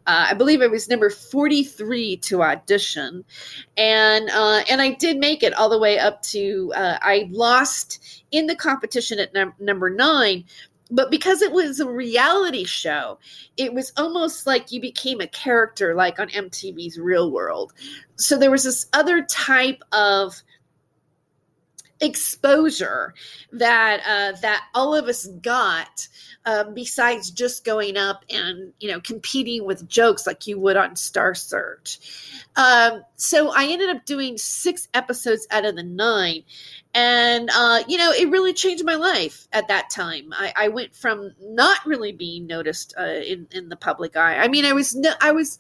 Uh, 0.07 0.29
I 0.31 0.35
believe 0.35 0.63
it 0.63 0.71
was 0.71 0.89
number 0.89 1.11
43 1.11 2.17
to 2.19 2.43
audition, 2.43 3.25
and 3.77 4.31
uh, 4.31 4.63
and 4.71 4.81
I 4.81 4.93
did 4.93 5.19
make 5.19 5.43
it 5.43 5.55
all 5.55 5.69
the 5.69 5.79
way 5.79 5.99
up 5.99 6.23
to 6.23 6.73
uh, 6.75 6.99
I 7.03 7.29
lost 7.31 8.25
in 8.33 8.47
the 8.47 8.57
competition 8.57 9.19
at 9.21 9.35
num- 9.35 9.55
number 9.61 9.91
nine, 9.99 10.45
but 10.91 11.11
because 11.11 11.43
it 11.43 11.53
was 11.53 11.81
a 11.81 11.91
reality 11.91 12.65
show, 12.65 13.19
it 13.57 13.75
was 13.75 13.93
almost 13.97 14.47
like 14.47 14.73
you 14.73 14.81
became 14.81 15.21
a 15.21 15.27
character, 15.27 15.95
like 15.95 16.19
on 16.19 16.29
MTV's 16.29 16.99
Real 16.99 17.31
World. 17.31 17.75
So 18.17 18.39
there 18.39 18.51
was 18.51 18.65
this 18.65 18.87
other 18.95 19.23
type 19.23 19.83
of 19.93 20.41
exposure 22.01 23.15
that 23.53 24.01
uh, 24.07 24.39
that 24.41 24.65
all 24.75 24.95
of 24.95 25.07
us 25.07 25.27
got 25.27 26.09
um, 26.45 26.73
besides 26.75 27.31
just 27.31 27.65
going 27.65 27.97
up 27.97 28.25
and 28.31 28.73
you 28.81 28.91
know 28.91 29.01
competing 29.01 29.65
with 29.65 29.89
jokes 29.89 30.27
like 30.27 30.47
you 30.47 30.59
would 30.59 30.77
on 30.77 30.97
Star 30.97 31.35
Search. 31.35 31.99
Um, 32.57 33.03
so 33.17 33.53
I 33.55 33.67
ended 33.67 33.91
up 33.91 34.05
doing 34.05 34.39
six 34.39 34.89
episodes 34.95 35.47
out 35.51 35.65
of 35.65 35.77
the 35.77 35.83
nine, 35.83 36.45
and 36.95 37.51
uh, 37.55 37.83
you 37.89 37.99
know 37.99 38.13
it 38.13 38.31
really 38.31 38.53
changed 38.53 38.85
my 38.85 38.95
life 38.95 39.49
at 39.53 39.69
that 39.69 39.91
time. 39.91 40.33
I, 40.33 40.53
I 40.57 40.69
went 40.69 40.95
from 40.95 41.35
not 41.41 41.85
really 41.85 42.13
being 42.13 42.47
noticed 42.47 42.95
uh, 42.99 43.03
in 43.03 43.49
in 43.51 43.69
the 43.69 43.77
public 43.77 44.17
eye. 44.17 44.39
I 44.39 44.49
mean, 44.49 44.65
I 44.65 44.73
was 44.73 44.95
no, 44.95 45.13
I 45.21 45.33
was 45.33 45.59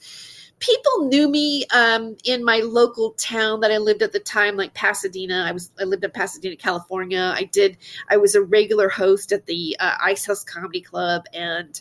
people 0.61 1.09
knew 1.09 1.29
me 1.29 1.65
um, 1.75 2.17
in 2.25 2.45
my 2.45 2.59
local 2.59 3.13
town 3.13 3.61
that 3.61 3.71
I 3.71 3.79
lived 3.79 4.03
at 4.03 4.13
the 4.13 4.21
time, 4.21 4.57
like 4.57 4.75
Pasadena. 4.75 5.45
I 5.47 5.53
was 5.53 5.71
I 5.81 5.85
lived 5.85 6.05
in 6.05 6.11
Pasadena, 6.11 6.57
California. 6.57 7.33
I 7.35 7.45
did. 7.45 7.77
I 8.11 8.17
was 8.17 8.35
a 8.35 8.43
regular 8.43 8.89
host 8.89 9.33
at 9.33 9.47
the 9.47 9.77
uh, 9.81 9.97
Ice 10.03 10.27
House 10.27 10.45
Comedy 10.45 10.81
Club, 10.81 11.25
and 11.33 11.81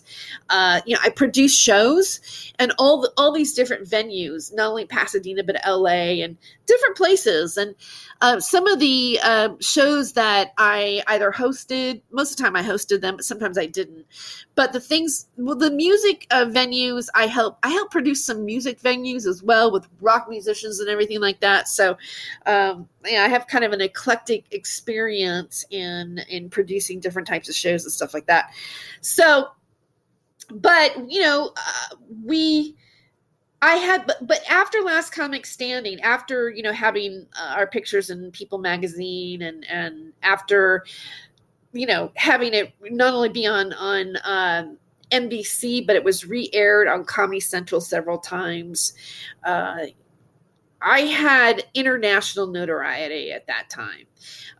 uh, 0.50 0.82
you 0.86 0.96
know 0.96 1.02
I 1.04 1.10
produced 1.10 1.60
shows 1.60 2.54
and 2.60 2.74
all 2.78 3.02
the, 3.02 3.12
all 3.18 3.32
these 3.32 3.54
different 3.54 3.88
venues, 3.88 4.54
not 4.54 4.70
only 4.70 4.86
Pasadena 4.86 5.44
but 5.44 5.66
L.A. 5.66 6.22
and 6.22 6.38
different 6.66 6.98
places. 6.98 7.58
And 7.58 7.76
uh, 8.22 8.40
some 8.40 8.68
of 8.68 8.80
the 8.80 9.20
uh, 9.24 9.50
shows 9.60 10.14
that 10.14 10.54
I 10.58 11.02
either 11.08 11.32
hosted, 11.32 12.02
most 12.12 12.32
of 12.32 12.38
the 12.38 12.44
time 12.44 12.56
I 12.56 12.64
hosted 12.64 13.02
them, 13.02 13.16
but 13.18 13.26
sometimes 13.26 13.58
I 13.58 13.66
didn't. 13.66 14.06
But 14.58 14.74
the 14.74 14.80
things, 14.80 15.28
well, 15.38 15.56
the 15.56 15.70
music 15.70 16.26
uh, 16.32 16.46
venues, 16.46 17.10
I 17.14 17.28
help 17.28 17.60
I 17.62 17.70
help 17.70 17.92
produce 17.92 18.26
some 18.26 18.44
music 18.44 18.82
venues 18.82 19.28
as 19.28 19.44
well 19.44 19.72
with 19.72 19.88
rock 20.02 20.28
musicians 20.28 20.80
and 20.80 20.90
everything 20.90 21.22
like 21.22 21.40
that. 21.42 21.68
So, 21.68 21.96
um, 22.48 22.90
yeah, 23.06 23.24
I 23.24 23.28
have 23.28 23.46
kind 23.46 23.64
of 23.64 23.72
an 23.72 23.82
eclectic 23.82 24.46
experience 24.50 25.64
in 25.70 26.22
in 26.28 26.50
producing 26.50 27.00
different 27.00 27.28
types 27.28 27.48
of 27.48 27.56
shows 27.56 27.84
and 27.84 27.94
stuff 27.94 28.16
like 28.16 28.26
that. 28.26 28.50
So, 29.02 29.50
but 30.50 31.10
you 31.10 31.22
know, 31.22 31.54
uh, 31.56 31.96
we. 32.26 32.76
I 33.60 33.74
had, 33.74 34.06
but, 34.06 34.18
but 34.28 34.42
after 34.48 34.82
Last 34.82 35.12
Comic 35.12 35.44
Standing, 35.44 36.00
after 36.02 36.52
you 36.52 36.62
know 36.62 36.72
having 36.72 37.26
uh, 37.36 37.56
our 37.58 37.66
pictures 37.66 38.12
in 38.12 38.30
People 38.32 38.60
Magazine, 38.60 39.42
and 39.42 39.66
and 39.68 40.14
after 40.22 40.86
you 41.78 41.86
know 41.86 42.12
having 42.16 42.54
it 42.54 42.74
not 42.82 43.14
only 43.14 43.30
be 43.30 43.46
on 43.46 43.74
on 43.74 44.16
um, 44.24 44.78
NBC, 45.12 45.86
but 45.86 45.96
it 45.96 46.04
was 46.04 46.26
re 46.26 46.50
aired 46.54 46.88
on 46.88 47.06
Comedy 47.06 47.40
Central 47.40 47.82
several 47.82 48.18
times. 48.18 48.94
Uh, 49.44 49.88
I 50.82 51.02
had 51.02 51.64
international 51.74 52.48
notoriety 52.48 53.32
at 53.32 53.48
that 53.48 53.70
time. 53.70 54.06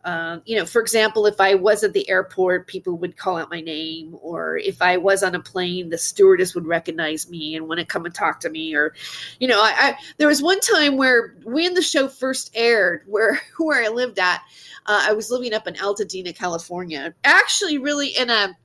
Um, 0.04 0.42
you 0.46 0.56
know, 0.56 0.64
for 0.64 0.80
example, 0.80 1.26
if 1.26 1.40
I 1.40 1.54
was 1.54 1.84
at 1.84 1.92
the 1.92 2.08
airport, 2.08 2.66
people 2.66 2.96
would 2.98 3.16
call 3.16 3.36
out 3.36 3.50
my 3.50 3.60
name, 3.60 4.16
or 4.20 4.56
if 4.56 4.80
I 4.80 4.96
was 4.96 5.22
on 5.22 5.34
a 5.34 5.40
plane, 5.40 5.90
the 5.90 5.98
stewardess 5.98 6.54
would 6.54 6.66
recognize 6.66 7.28
me 7.28 7.54
and 7.54 7.68
want 7.68 7.80
to 7.80 7.86
come 7.86 8.04
and 8.04 8.14
talk 8.14 8.40
to 8.40 8.50
me. 8.50 8.74
Or, 8.74 8.94
you 9.38 9.48
know, 9.48 9.60
I, 9.60 9.74
I 9.78 9.96
there 10.16 10.28
was 10.28 10.42
one 10.42 10.60
time 10.60 10.96
where 10.96 11.36
when 11.44 11.74
the 11.74 11.82
show 11.82 12.08
first 12.08 12.50
aired, 12.54 13.02
where 13.06 13.40
where 13.58 13.84
I 13.84 13.88
lived 13.88 14.18
at, 14.18 14.42
uh, 14.86 15.04
I 15.08 15.12
was 15.12 15.30
living 15.30 15.52
up 15.52 15.66
in 15.66 15.74
Altadena, 15.74 16.34
California, 16.34 17.14
actually, 17.24 17.78
really 17.78 18.08
in 18.08 18.30
a 18.30 18.56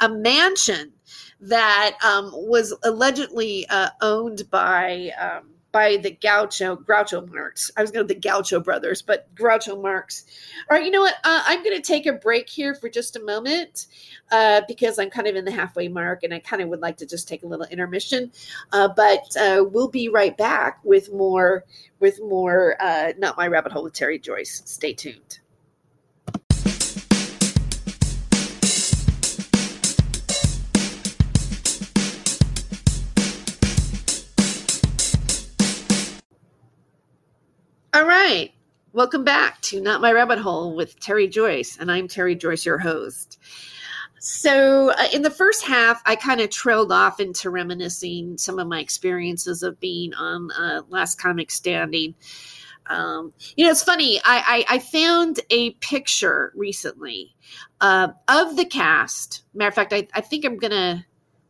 a 0.00 0.08
mansion 0.08 0.92
that 1.40 1.96
um, 2.04 2.30
was 2.34 2.74
allegedly 2.84 3.66
uh, 3.68 3.90
owned 4.00 4.48
by. 4.50 5.10
Um, 5.18 5.53
by 5.74 5.96
the 5.96 6.12
Gaucho 6.12 6.76
Groucho 6.76 7.28
Marx. 7.32 7.68
I 7.76 7.82
was 7.82 7.90
going 7.90 8.06
to 8.06 8.14
the 8.14 8.20
Gaucho 8.20 8.60
brothers, 8.60 9.02
but 9.02 9.34
Groucho 9.34 9.82
Marx. 9.82 10.24
All 10.70 10.76
right, 10.76 10.84
you 10.86 10.92
know 10.92 11.00
what? 11.00 11.14
Uh, 11.24 11.42
I'm 11.46 11.64
going 11.64 11.74
to 11.76 11.82
take 11.82 12.06
a 12.06 12.12
break 12.12 12.48
here 12.48 12.76
for 12.76 12.88
just 12.88 13.16
a 13.16 13.20
moment 13.20 13.88
uh, 14.30 14.60
because 14.68 15.00
I'm 15.00 15.10
kind 15.10 15.26
of 15.26 15.34
in 15.34 15.44
the 15.44 15.50
halfway 15.50 15.88
mark, 15.88 16.22
and 16.22 16.32
I 16.32 16.38
kind 16.38 16.62
of 16.62 16.68
would 16.68 16.80
like 16.80 16.98
to 16.98 17.06
just 17.06 17.26
take 17.26 17.42
a 17.42 17.48
little 17.48 17.66
intermission. 17.66 18.30
Uh, 18.72 18.86
but 18.86 19.36
uh, 19.36 19.64
we'll 19.68 19.88
be 19.88 20.08
right 20.08 20.36
back 20.36 20.78
with 20.84 21.12
more 21.12 21.64
with 21.98 22.20
more. 22.22 22.76
Uh, 22.80 23.12
Not 23.18 23.36
my 23.36 23.48
rabbit 23.48 23.72
hole 23.72 23.82
with 23.82 23.94
Tere 23.94 24.16
Joyce. 24.16 24.62
Stay 24.66 24.92
tuned. 24.92 25.40
Right. 38.26 38.54
Welcome 38.94 39.22
back 39.22 39.60
to 39.62 39.82
Not 39.82 40.00
My 40.00 40.10
Rabbit 40.10 40.38
Hole 40.38 40.74
with 40.74 40.98
Tere 40.98 41.26
Joyce, 41.26 41.76
and 41.78 41.92
I'm 41.92 42.08
Tere 42.08 42.34
Joyce, 42.34 42.64
your 42.64 42.78
host. 42.78 43.38
So, 44.18 44.92
uh, 44.92 45.08
in 45.12 45.20
the 45.20 45.30
first 45.30 45.62
half, 45.62 46.00
I 46.06 46.16
kind 46.16 46.40
of 46.40 46.48
trailed 46.48 46.90
off 46.90 47.20
into 47.20 47.50
reminiscing 47.50 48.38
some 48.38 48.58
of 48.58 48.66
my 48.66 48.80
experiences 48.80 49.62
of 49.62 49.78
being 49.78 50.14
on 50.14 50.50
uh, 50.52 50.80
Last 50.88 51.20
Comic 51.20 51.50
Standing. 51.50 52.14
Um, 52.86 53.34
you 53.58 53.66
know, 53.66 53.70
it's 53.70 53.82
funny. 53.82 54.18
I, 54.24 54.64
I, 54.70 54.76
I 54.76 54.78
found 54.78 55.40
a 55.50 55.72
picture 55.72 56.50
recently 56.56 57.36
uh, 57.82 58.08
of 58.28 58.56
the 58.56 58.64
cast. 58.64 59.42
Matter 59.52 59.68
of 59.68 59.74
fact, 59.74 59.92
I, 59.92 60.08
I 60.14 60.22
think 60.22 60.46
I'm 60.46 60.56
gonna, 60.56 61.04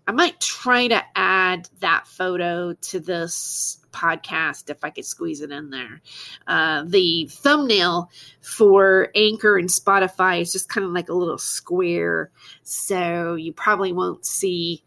I 0.07 0.13
might 0.13 0.41
try 0.41 0.89
to 0.89 1.03
add 1.17 1.69
that 1.81 2.07
photo 2.07 2.75
to 2.75 3.01
this 3.01 3.79
podcast 3.91 4.69
if 4.69 4.85
I 4.85 4.91
could 4.91 5.07
squeeze 5.07 5.41
it 5.41 5.51
in 5.51 5.71
there. 5.71 6.03
Uh, 6.47 6.85
the 6.87 7.29
thumbnail 7.31 8.11
for 8.43 9.09
Anchor 9.15 9.57
and 9.57 9.69
Spotify 9.69 10.43
is 10.43 10.53
just 10.53 10.69
kind 10.69 10.85
of 10.85 10.93
like 10.93 11.09
a 11.09 11.15
little 11.15 11.39
square, 11.39 12.31
so 12.63 13.35
you 13.35 13.53
probably 13.53 13.93
won't 13.93 14.27
see. 14.27 14.85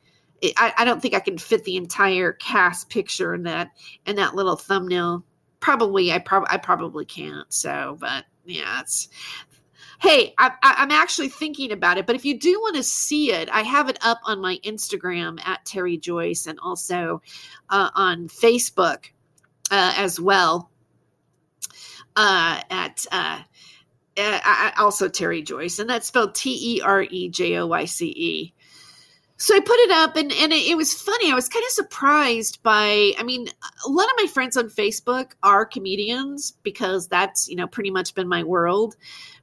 I, 0.55 0.74
I 0.77 0.86
don't 0.86 1.01
think 1.01 1.15
I 1.15 1.19
can 1.19 1.39
fit 1.39 1.63
the 1.63 1.77
entire 1.77 2.33
cast 2.33 2.89
picture 2.89 3.33
in 3.33 3.43
that 3.43 3.71
in 4.05 4.17
that 4.17 4.36
little 4.36 4.55
thumbnail. 4.55 5.24
Probably, 5.59 6.12
I 6.12 6.19
probably 6.19 6.50
I 6.51 6.57
probably 6.57 7.05
can't. 7.05 7.51
So, 7.51 7.97
but 8.00 8.25
yeah, 8.45 8.81
it's 8.81 9.09
hey, 10.00 10.34
I, 10.38 10.51
am 10.62 10.92
actually 10.92 11.30
thinking 11.30 11.72
about 11.72 11.98
it. 11.98 12.06
But 12.06 12.16
if 12.16 12.25
you 12.25 12.39
do 12.39 12.60
want 12.60 12.75
to 12.75 12.84
see 12.84 13.32
it, 13.32 13.50
I 13.51 13.62
have 13.62 13.89
it 13.89 13.98
up 14.01 14.20
on 14.25 14.42
my 14.42 14.60
Instagram 14.63 15.39
at 15.46 15.66
Tere 15.66 15.98
Joyce 15.98 16.48
and 16.48 16.60
also 16.60 17.22
uh, 17.70 17.89
on 17.96 18.27
Facebook 18.27 19.06
uh, 19.72 19.94
as 19.98 20.20
well. 20.20 20.70
Uh, 22.16 22.62
at 22.72 23.06
uh, 23.12 23.39
uh 24.18 24.72
also 24.80 25.08
Tere 25.08 25.42
Joyce, 25.44 25.77
and 25.77 25.88
that's 25.88 26.07
spelled 26.07 26.33
T 26.33 26.77
E 26.77 26.81
R 26.81 27.03
E 27.03 27.29
J 27.29 27.57
O 27.57 27.68
Y 27.68 27.86
C 27.86 28.07
E 28.07 28.53
so 29.40 29.55
I 29.55 29.60
put 29.60 29.77
it 29.79 29.92
up 29.92 30.16
and, 30.16 30.31
and 30.31 30.51
it, 30.51 30.68
it, 30.68 30.75
was 30.75 30.94
funny. 30.94 31.31
I 31.31 31.36
was 31.36 31.48
kind 31.48 31.64
of 31.64 31.72
surprised 31.72 32.62
by, 32.64 33.12
I 33.20 33.24
mean, 33.24 33.48
a 33.86 33.90
lot 33.90 34.05
of 34.05 34.14
my 34.18 34.25
friends 34.25 34.57
on 34.57 34.68
Facebook 34.68 35.33
are 35.44 35.64
comedians 35.64 36.53
because 36.64 37.07
that's, 37.07 37.48
you 37.48 37.55
know, 37.55 37.68
pretty 37.68 37.92
much 37.92 38.16
been 38.16 38.27
my 38.27 38.44
world 38.44 38.96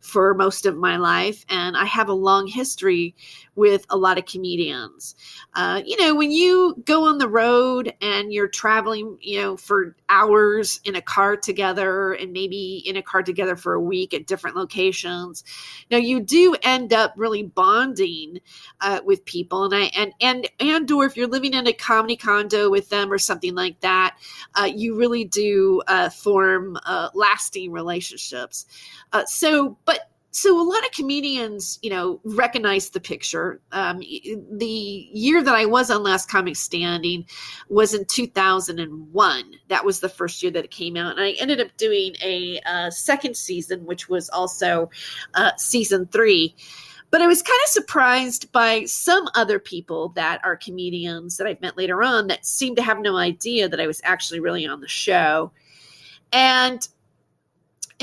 for 0.05 0.35
most 0.35 0.67
of 0.67 0.77
my 0.77 0.99
life. 0.99 1.47
And 1.49 1.77
I 1.77 1.87
have 1.87 2.09
a 2.09 2.13
long 2.13 2.47
history 2.47 3.15
with 3.57 3.87
a 3.89 3.97
lot 3.97 4.19
of 4.19 4.27
comedians. 4.27 5.15
Uh, 5.55 5.81
you 5.85 5.97
know, 5.97 6.15
when 6.15 6.31
you 6.31 6.83
go 6.85 7.05
on 7.09 7.19
the 7.19 7.29
road 7.29 7.95
and 8.03 8.33
you're 8.33 8.49
traveling, 8.49 9.17
you 9.21 9.41
know, 9.41 9.57
for 9.57 9.97
hours 10.09 10.81
in 10.85 10.97
a 10.97 11.01
car 11.01 11.37
together 11.37 12.13
and 12.13 12.33
maybe 12.33 12.83
in 12.85 12.97
a 12.97 13.03
car 13.03 13.23
together 13.23 13.57
for 13.57 13.75
a 13.75 13.81
week 13.81 14.13
at 14.13 14.27
different 14.27 14.57
locations, 14.57 15.43
now 15.91 15.97
you 15.97 16.21
do 16.21 16.55
end 16.63 16.93
up 16.93 17.15
really 17.17 17.43
bonding 17.43 18.41
uh, 18.83 19.01
with 19.05 19.25
people. 19.25 19.65
And 19.65 19.75
I, 19.75 19.91
and, 19.97 20.13
and, 20.21 20.49
and, 20.61 20.91
or 20.91 21.07
if 21.07 21.17
you're 21.17 21.29
living 21.29 21.55
in 21.55 21.67
a 21.67 21.73
comedy 21.73 22.17
condo 22.17 22.69
with 22.69 22.91
them 22.91 23.11
or 23.11 23.19
something 23.19 23.55
like 23.55 23.81
that, 23.81 24.19
uh, 24.55 24.69
you 24.75 24.97
really 24.97 25.25
do 25.25 25.81
uh, 25.87 26.11
form 26.11 26.77
uh, 26.85 27.09
lasting 27.15 27.73
relationships. 27.73 28.67
Uh, 29.13 29.25
so, 29.27 29.79
but 29.85 29.94
so 30.35 30.61
a 30.61 30.67
lot 30.67 30.85
of 30.85 30.91
comedians, 30.91 31.79
you 31.81 31.91
know, 31.91 32.21
recognize 32.25 32.91
the 32.91 32.99
picture. 32.99 33.61
Um, 33.71 34.01
the 34.01 35.09
year 35.13 35.41
that 35.41 35.55
I 35.55 35.65
was 35.65 35.93
on 35.93 36.03
Last 36.03 36.29
Comic 36.29 36.57
Standing 36.57 37.25
was 37.69 37.95
in 37.95 38.05
2001. 38.05 39.55
That 39.69 39.85
was 39.85 40.01
the 40.01 40.09
first 40.09 40.43
year 40.43 40.51
that 40.51 40.65
it 40.65 40.73
came 40.73 40.97
out, 40.97 41.13
and 41.13 41.21
I 41.21 41.33
ended 41.33 41.61
up 41.61 41.69
doing 41.77 42.17
a 42.21 42.59
uh, 42.67 42.91
second 42.91 43.37
season, 43.37 43.87
which 43.87 44.09
was 44.09 44.29
also 44.31 44.91
uh, 45.35 45.53
season 45.57 46.09
three. 46.09 46.57
But 47.13 47.23
I 47.23 47.29
was 47.29 47.41
kind 47.41 47.61
of 47.63 47.69
surprised 47.71 48.51
by 48.51 48.87
some 48.87 49.29
other 49.37 49.61
people 49.61 50.09
that 50.17 50.41
are 50.45 50.57
comedians 50.57 51.37
that 51.37 51.47
I've 51.47 51.61
met 51.61 51.77
later 51.77 52.03
on 52.03 52.27
that 52.27 52.45
seemed 52.45 52.77
to 52.79 52.83
have 52.83 52.99
no 52.99 53.17
idea 53.17 53.69
that 53.69 53.81
I 53.81 53.87
was 53.87 54.01
actually 54.03 54.41
really 54.41 54.67
on 54.67 54.81
the 54.81 54.89
show. 54.89 55.53
And 56.33 56.89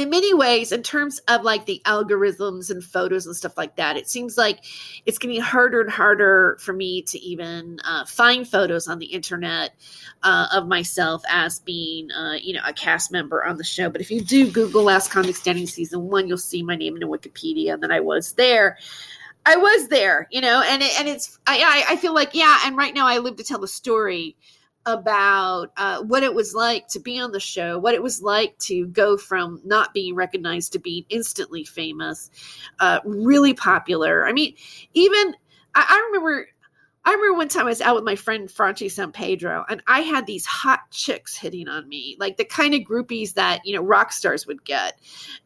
in 0.01 0.09
many 0.09 0.33
ways, 0.33 0.71
in 0.71 0.83
terms 0.83 1.19
of 1.27 1.43
like 1.43 1.65
the 1.65 1.81
algorithms 1.85 2.69
and 2.69 2.83
photos 2.83 3.25
and 3.25 3.35
stuff 3.35 3.57
like 3.57 3.75
that, 3.75 3.97
it 3.97 4.09
seems 4.09 4.37
like 4.37 4.63
it's 5.05 5.17
getting 5.17 5.39
harder 5.39 5.81
and 5.81 5.89
harder 5.89 6.57
for 6.59 6.73
me 6.73 7.03
to 7.03 7.19
even 7.19 7.79
uh, 7.83 8.05
find 8.05 8.47
photos 8.47 8.87
on 8.87 8.99
the 8.99 9.05
internet 9.05 9.75
uh, 10.23 10.47
of 10.53 10.67
myself 10.67 11.23
as 11.29 11.59
being, 11.59 12.11
uh, 12.11 12.33
you 12.41 12.53
know, 12.53 12.61
a 12.65 12.73
cast 12.73 13.11
member 13.11 13.43
on 13.45 13.57
the 13.57 13.63
show. 13.63 13.89
But 13.89 14.01
if 14.01 14.11
you 14.11 14.21
do 14.21 14.49
Google 14.49 14.83
Last 14.83 15.11
Comic 15.11 15.35
Standing 15.35 15.67
season 15.67 16.07
one, 16.09 16.27
you'll 16.27 16.37
see 16.37 16.63
my 16.63 16.75
name 16.75 16.95
in 16.97 17.03
Wikipedia 17.03 17.73
and 17.73 17.83
that 17.83 17.91
I 17.91 17.99
was 17.99 18.33
there. 18.33 18.77
I 19.45 19.57
was 19.57 19.87
there, 19.87 20.27
you 20.31 20.41
know, 20.41 20.61
and 20.61 20.83
it, 20.83 20.99
and 20.99 21.07
it's 21.07 21.39
I, 21.47 21.85
I 21.89 21.93
I 21.93 21.95
feel 21.95 22.13
like 22.13 22.35
yeah, 22.35 22.59
and 22.65 22.77
right 22.77 22.93
now 22.93 23.07
I 23.07 23.17
live 23.17 23.37
to 23.37 23.43
tell 23.43 23.57
the 23.57 23.67
story 23.67 24.35
about 24.85 25.71
uh, 25.77 26.01
what 26.01 26.23
it 26.23 26.33
was 26.33 26.55
like 26.55 26.87
to 26.87 26.99
be 26.99 27.19
on 27.19 27.31
the 27.31 27.39
show, 27.39 27.77
what 27.77 27.93
it 27.93 28.01
was 28.01 28.21
like 28.21 28.57
to 28.59 28.87
go 28.87 29.15
from 29.17 29.61
not 29.63 29.93
being 29.93 30.15
recognized 30.15 30.73
to 30.73 30.79
being 30.79 31.05
instantly 31.09 31.63
famous, 31.63 32.31
uh, 32.79 32.99
really 33.05 33.53
popular. 33.53 34.27
I 34.27 34.33
mean, 34.33 34.55
even 34.93 35.35
I, 35.75 35.85
I 35.87 36.05
remember 36.07 36.47
I 37.03 37.13
remember 37.13 37.37
one 37.37 37.47
time 37.47 37.65
I 37.65 37.69
was 37.69 37.81
out 37.81 37.95
with 37.95 38.03
my 38.03 38.15
friend 38.15 38.49
Franchi 38.49 38.87
San 38.87 39.11
Pedro, 39.11 39.65
and 39.67 39.81
I 39.87 40.01
had 40.01 40.27
these 40.27 40.45
hot 40.45 40.81
chicks 40.91 41.35
hitting 41.35 41.67
on 41.67 41.89
me, 41.89 42.15
like 42.19 42.37
the 42.37 42.45
kind 42.45 42.75
of 42.75 42.81
groupies 42.81 43.33
that 43.33 43.65
you 43.65 43.75
know 43.75 43.81
rock 43.81 44.11
stars 44.11 44.45
would 44.45 44.63
get, 44.63 44.99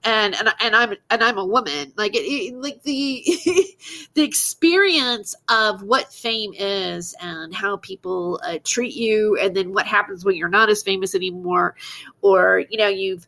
and 0.04 0.36
and 0.36 0.50
and 0.60 0.76
I'm 0.76 0.96
and 1.10 1.24
I'm 1.24 1.38
a 1.38 1.46
woman, 1.46 1.94
like 1.96 2.14
it, 2.14 2.24
it 2.24 2.56
like 2.56 2.84
the 2.84 3.24
the 4.16 4.24
experience 4.24 5.34
of 5.50 5.82
what 5.82 6.12
fame 6.12 6.52
is 6.54 7.16
and 7.22 7.56
how 7.56 7.78
people 7.78 8.42
uh, 8.44 8.58
treat 8.66 8.94
you, 8.94 9.38
and 9.40 9.56
then 9.56 9.74
what 9.74 9.88
happens 9.88 10.26
when 10.26 10.36
you're 10.36 10.50
not 10.50 10.70
as 10.70 10.84
famous 10.84 11.16
anymore, 11.16 11.76
or 12.22 12.64
you 12.70 12.78
know 12.78 12.90
you've 12.90 13.28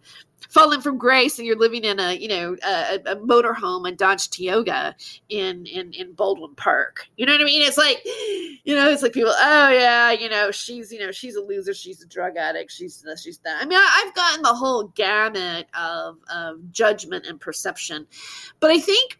fallen 0.49 0.81
from 0.81 0.97
grace 0.97 1.37
and 1.37 1.47
you're 1.47 1.57
living 1.57 1.83
in 1.83 1.99
a 1.99 2.13
you 2.13 2.27
know 2.27 2.55
a, 2.65 2.95
a 3.05 3.15
motorhome 3.17 3.87
and 3.87 3.97
Dodge 3.97 4.29
Tioga 4.29 4.95
in 5.29 5.65
in 5.65 5.93
in 5.93 6.13
Baldwin 6.13 6.55
Park. 6.55 7.07
You 7.17 7.25
know 7.25 7.33
what 7.33 7.41
I 7.41 7.45
mean? 7.45 7.61
It's 7.61 7.77
like 7.77 8.03
you 8.05 8.75
know, 8.75 8.89
it's 8.89 9.01
like 9.01 9.13
people. 9.13 9.33
Oh 9.35 9.69
yeah, 9.69 10.11
you 10.11 10.29
know, 10.29 10.51
she's 10.51 10.91
you 10.91 10.99
know 10.99 11.11
she's 11.11 11.35
a 11.35 11.41
loser. 11.41 11.73
She's 11.73 12.01
a 12.01 12.07
drug 12.07 12.37
addict. 12.37 12.71
She's 12.71 13.01
this. 13.01 13.23
She's 13.23 13.39
that. 13.39 13.61
I 13.61 13.65
mean, 13.65 13.77
I, 13.77 14.03
I've 14.05 14.15
gotten 14.15 14.41
the 14.43 14.53
whole 14.53 14.85
gamut 14.95 15.67
of 15.73 16.17
of 16.33 16.71
judgment 16.71 17.25
and 17.25 17.39
perception, 17.39 18.07
but 18.59 18.71
I 18.71 18.79
think 18.79 19.19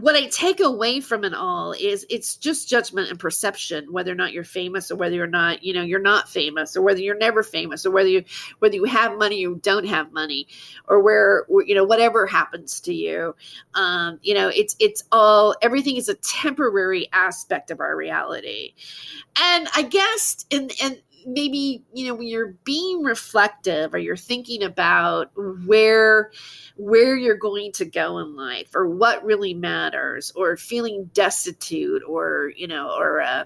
what 0.00 0.16
I 0.16 0.26
take 0.26 0.60
away 0.60 1.00
from 1.00 1.24
it 1.24 1.34
all 1.34 1.72
is 1.72 2.06
it's 2.10 2.36
just 2.36 2.68
judgment 2.68 3.10
and 3.10 3.18
perception, 3.18 3.92
whether 3.92 4.12
or 4.12 4.14
not 4.14 4.32
you're 4.32 4.44
famous 4.44 4.90
or 4.90 4.96
whether 4.96 5.14
you're 5.14 5.26
not, 5.26 5.62
you 5.62 5.72
know, 5.72 5.82
you're 5.82 6.00
not 6.00 6.28
famous 6.28 6.76
or 6.76 6.82
whether 6.82 7.00
you're 7.00 7.16
never 7.16 7.42
famous 7.42 7.86
or 7.86 7.90
whether 7.90 8.08
you, 8.08 8.24
whether 8.58 8.74
you 8.74 8.84
have 8.84 9.16
money 9.16 9.46
or 9.46 9.54
don't 9.56 9.86
have 9.86 10.12
money 10.12 10.46
or 10.88 11.02
where, 11.02 11.46
you 11.66 11.74
know, 11.74 11.84
whatever 11.84 12.26
happens 12.26 12.80
to 12.80 12.94
you. 12.94 13.34
Um, 13.74 14.18
you 14.22 14.34
know, 14.34 14.48
it's, 14.48 14.76
it's 14.78 15.04
all, 15.12 15.54
everything 15.62 15.96
is 15.96 16.08
a 16.08 16.14
temporary 16.14 17.08
aspect 17.12 17.70
of 17.70 17.80
our 17.80 17.96
reality. 17.96 18.74
And 19.40 19.68
I 19.74 19.82
guess 19.82 20.44
in, 20.50 20.70
in, 20.82 20.98
maybe 21.28 21.84
you 21.92 22.06
know 22.06 22.14
when 22.14 22.26
you're 22.26 22.54
being 22.64 23.02
reflective 23.02 23.92
or 23.94 23.98
you're 23.98 24.16
thinking 24.16 24.62
about 24.62 25.30
where 25.66 26.30
where 26.76 27.16
you're 27.16 27.36
going 27.36 27.72
to 27.72 27.84
go 27.84 28.18
in 28.18 28.34
life 28.34 28.74
or 28.74 28.88
what 28.88 29.24
really 29.24 29.54
matters 29.54 30.32
or 30.34 30.56
feeling 30.56 31.10
destitute 31.12 32.02
or 32.08 32.52
you 32.56 32.66
know 32.66 32.90
or 32.96 33.20
uh, 33.20 33.44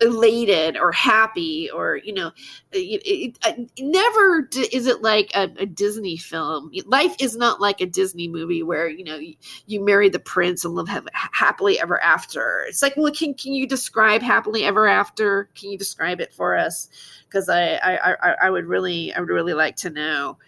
elated 0.00 0.76
or 0.76 0.90
happy 0.90 1.70
or 1.70 1.96
you 1.96 2.12
know 2.12 2.26
uh, 2.26 2.32
it, 2.72 3.02
it, 3.04 3.38
it, 3.46 3.70
never 3.78 4.48
is 4.72 4.86
it 4.86 5.02
like 5.02 5.30
a, 5.34 5.48
a, 5.58 5.66
disney 5.66 6.16
film. 6.16 6.70
Life 6.86 7.14
is 7.20 7.36
not 7.36 7.60
like 7.60 7.80
a 7.80 7.86
disney 7.86 8.26
movie 8.26 8.62
where 8.62 8.88
you 8.88 9.04
know 9.04 9.16
you, 9.16 9.34
you 9.66 9.84
marry 9.84 10.08
the 10.08 10.18
prince 10.18 10.64
and 10.64 10.74
live 10.74 10.88
have, 10.88 11.06
happily 11.12 11.78
ever 11.78 12.00
after. 12.02 12.64
It's 12.68 12.82
like 12.82 12.94
well 12.96 13.12
can, 13.12 13.34
can 13.34 13.52
you 13.52 13.68
describe 13.68 14.20
happily 14.20 14.64
ever 14.64 14.88
after? 14.88 15.48
Can 15.54 15.70
you 15.70 15.78
describe 15.78 16.20
it 16.20 16.32
for 16.32 16.56
us? 16.56 16.88
Because 17.28 17.48
I, 17.48 17.74
I 17.74 18.12
i 18.12 18.34
i 18.42 18.50
would 18.50 18.66
really 18.66 19.14
i 19.14 19.20
would 19.20 19.28
really 19.28 19.54
like 19.54 19.76
to 19.76 19.90
know. 19.90 20.38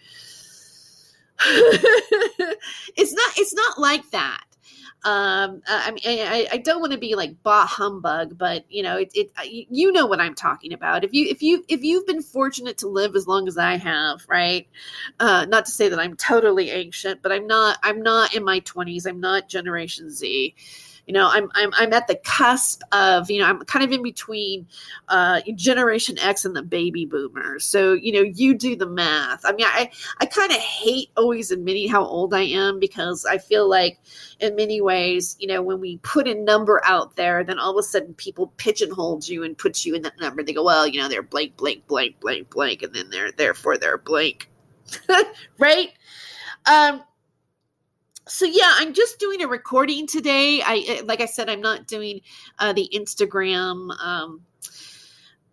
It's 2.99 3.13
not 3.13 3.31
it's 3.37 3.53
not 3.53 3.79
like 3.79 4.09
that 4.09 4.43
um 5.07 5.61
i 5.67 5.89
mean 5.91 6.01
i, 6.05 6.47
I 6.51 6.57
don't 6.57 6.81
want 6.81 6.91
to 6.91 6.97
be 6.97 7.15
like 7.15 7.41
bah 7.41 7.65
humbug 7.65 8.37
but 8.37 8.65
you 8.67 8.83
know 8.83 8.97
it, 8.97 9.09
it 9.15 9.31
you 9.45 9.93
know 9.93 10.05
what 10.05 10.19
i'm 10.19 10.35
talking 10.35 10.73
about. 10.73 11.05
If 11.05 11.13
you 11.13 11.27
if 11.27 11.41
you 11.41 11.63
if 11.69 11.81
you've 11.81 12.05
been 12.05 12.21
fortunate 12.21 12.77
to 12.79 12.89
live 12.89 13.15
as 13.15 13.25
long 13.25 13.47
as 13.47 13.57
i 13.57 13.77
have 13.77 14.25
right 14.27 14.67
uh 15.21 15.45
not 15.47 15.65
to 15.65 15.71
say 15.71 15.87
that 15.87 15.99
i'm 15.99 16.17
totally 16.17 16.71
ancient 16.71 17.21
but 17.21 17.31
i'm 17.31 17.47
not 17.47 17.77
i'm 17.83 18.01
not 18.01 18.35
in 18.35 18.43
my 18.43 18.59
20s 18.61 19.07
i'm 19.07 19.21
not 19.21 19.47
generation 19.47 20.11
z 20.11 20.53
you 21.07 21.13
know 21.13 21.29
i'm 21.31 21.49
i'm, 21.55 21.71
I'm 21.73 21.93
at 21.93 22.07
the 22.07 22.15
cusp 22.15 22.81
of 22.91 23.31
you 23.31 23.39
know 23.39 23.47
i'm 23.47 23.59
kind 23.61 23.83
of 23.83 23.91
in 23.91 24.03
between 24.03 24.67
uh, 25.07 25.41
generation 25.55 26.19
x 26.19 26.45
and 26.45 26.55
the 26.55 26.61
baby 26.61 27.05
boomers. 27.05 27.65
So 27.65 27.93
you 27.93 28.11
know 28.11 28.21
you 28.21 28.53
do 28.53 28.75
the 28.75 28.85
math. 28.85 29.45
I 29.45 29.53
mean 29.53 29.65
i 29.67 29.89
i 30.19 30.25
kind 30.25 30.51
of 30.51 30.57
hate 30.57 31.09
always 31.17 31.51
admitting 31.51 31.89
how 31.89 32.03
old 32.03 32.33
i 32.33 32.41
am 32.41 32.79
because 32.79 33.25
i 33.25 33.37
feel 33.37 33.69
like 33.69 33.99
in 34.39 34.55
many 34.55 34.81
ways 34.81 35.35
you 35.39 35.47
know 35.47 35.61
when 35.61 35.79
we 35.79 35.97
put 35.97 36.27
a 36.27 36.35
number 36.35 36.81
out 36.83 37.15
there 37.15 37.43
then 37.43 37.59
all 37.59 37.71
of 37.71 37.77
a 37.77 37.83
sudden 37.83 38.13
people 38.15 38.53
pigeonhole 38.57 39.07
you 39.23 39.43
and 39.43 39.57
put 39.57 39.85
you 39.85 39.95
in 39.95 40.01
that 40.01 40.19
number. 40.19 40.43
They 40.43 40.53
go 40.53 40.63
well 40.63 40.87
you 40.87 41.01
know 41.01 41.07
they're 41.07 41.23
blank 41.23 41.57
blank 41.57 41.87
blank 41.87 42.19
blank 42.19 42.49
blank 42.49 42.83
and 42.83 42.93
then 42.93 43.09
they're 43.09 43.31
therefore 43.31 43.77
they're 43.77 43.97
blank. 43.97 44.49
Right? 45.57 45.89
Um 46.65 47.03
so 48.27 48.45
yeah 48.45 48.73
i'm 48.77 48.93
just 48.93 49.19
doing 49.19 49.41
a 49.41 49.47
recording 49.47 50.07
today. 50.07 50.61
I 50.61 50.83
eh, 50.87 51.01
like 51.05 51.21
i 51.21 51.25
said 51.25 51.49
i'm 51.49 51.61
not 51.61 51.87
doing 51.87 52.21
uh, 52.59 52.73
the 52.73 52.89
instagram 52.93 53.97
um, 53.99 54.41